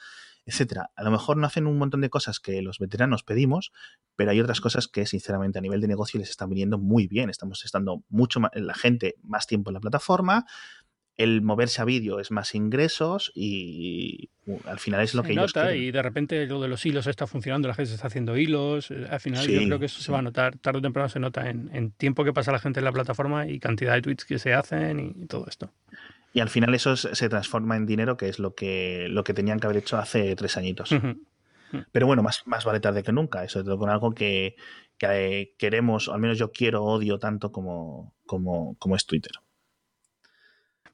[0.44, 0.90] etcétera.
[0.96, 3.72] A lo mejor no hacen un montón de cosas que los veteranos pedimos,
[4.16, 7.30] pero hay otras cosas que, sinceramente, a nivel de negocio les están viniendo muy bien.
[7.30, 10.46] Estamos estando mucho más, la gente más tiempo en la plataforma,
[11.18, 14.30] el moverse a vídeo es más ingresos y
[14.64, 17.26] al final es lo que ellos nota y de repente lo de los hilos está
[17.26, 20.20] funcionando, la gente está haciendo hilos, eh, al final yo creo que eso se va
[20.20, 22.92] a notar, tarde o temprano se nota en, tiempo que pasa la gente en la
[22.92, 25.72] plataforma y cantidad de tweets que se hacen y, todo esto.
[26.32, 29.58] Y al final eso se transforma en dinero, que es lo que, lo que tenían
[29.58, 30.94] que haber hecho hace tres añitos.
[31.90, 34.54] Pero bueno, más, más vale tarde que nunca, eso todo con algo que,
[34.96, 39.32] que queremos, o al menos yo quiero, odio tanto como, como, como es Twitter.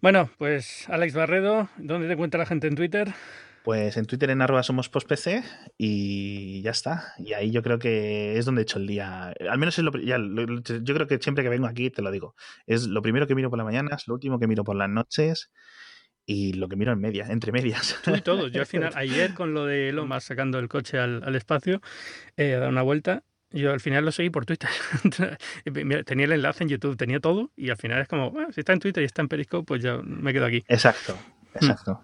[0.04, 3.14] Bueno, pues Alex Barredo, ¿dónde te encuentra la gente en Twitter?
[3.62, 5.42] Pues en Twitter en arroba somos postpc
[5.78, 7.14] y ya está.
[7.16, 9.32] Y ahí yo creo que es donde he hecho el día.
[9.48, 12.34] Al menos es lo, ya, yo creo que siempre que vengo aquí te lo digo.
[12.66, 15.50] Es lo primero que miro por las mañanas, lo último que miro por las noches
[16.26, 17.98] y lo que miro en medias, entre medias.
[18.04, 18.52] Tú y todos.
[18.52, 21.80] Yo al final, ayer con lo de Elon Musk sacando el coche al, espacio,
[22.36, 23.24] he dado una vuelta
[23.54, 24.68] Yo al final lo seguí por Twitter.
[26.04, 28.72] tenía el enlace en YouTube, tenía todo y al final es como, bueno, si está
[28.72, 30.64] en Twitter y está en Periscope, pues ya me quedo aquí.
[30.66, 31.16] Exacto,
[31.54, 32.02] exacto.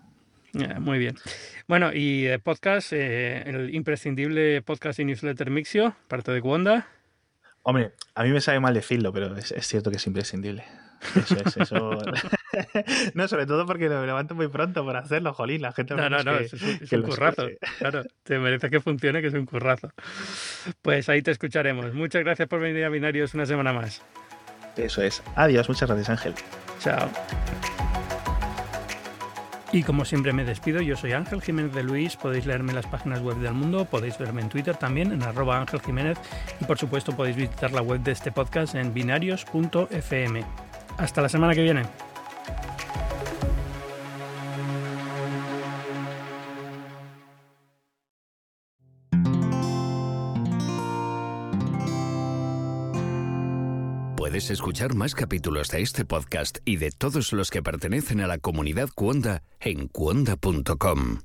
[0.79, 1.17] muy bien.
[1.67, 6.87] Bueno, y de podcast, eh, el imprescindible podcast y newsletter Mixio, parte de Wanda.
[7.63, 10.65] Hombre, a mí me sabe mal decirlo, pero es, cierto que es imprescindible.
[11.17, 11.91] Eso es, eso.
[13.15, 15.63] no, sobre todo porque me levanto muy pronto por hacerlo, jolín.
[15.63, 17.49] La gente No, no, no, es, un currazo.
[17.79, 19.93] Claro, te merece que funcione, que es un currazo.
[20.83, 21.95] Pues ahí te escucharemos.
[21.95, 24.03] Muchas gracias por venir a Binarios una semana más.
[24.77, 25.23] Eso es.
[25.37, 26.35] Adiós, muchas gracias, Ángel.
[26.81, 27.11] Chao.
[29.73, 32.87] Y como siempre me despido, yo soy Ángel Jiménez de Luis, podéis leerme en las
[32.87, 36.19] páginas web del mundo, podéis verme en Twitter también, en arroba Ángel Jiménez,
[36.61, 40.45] y por supuesto podéis visitar la web de este podcast en binarios.fm.
[41.01, 41.83] Hasta la semana que viene.
[54.15, 58.37] Puedes escuchar más capítulos de este podcast y de todos los que pertenecen a la
[58.37, 61.21] comunidad Cuonda en cuonda.com.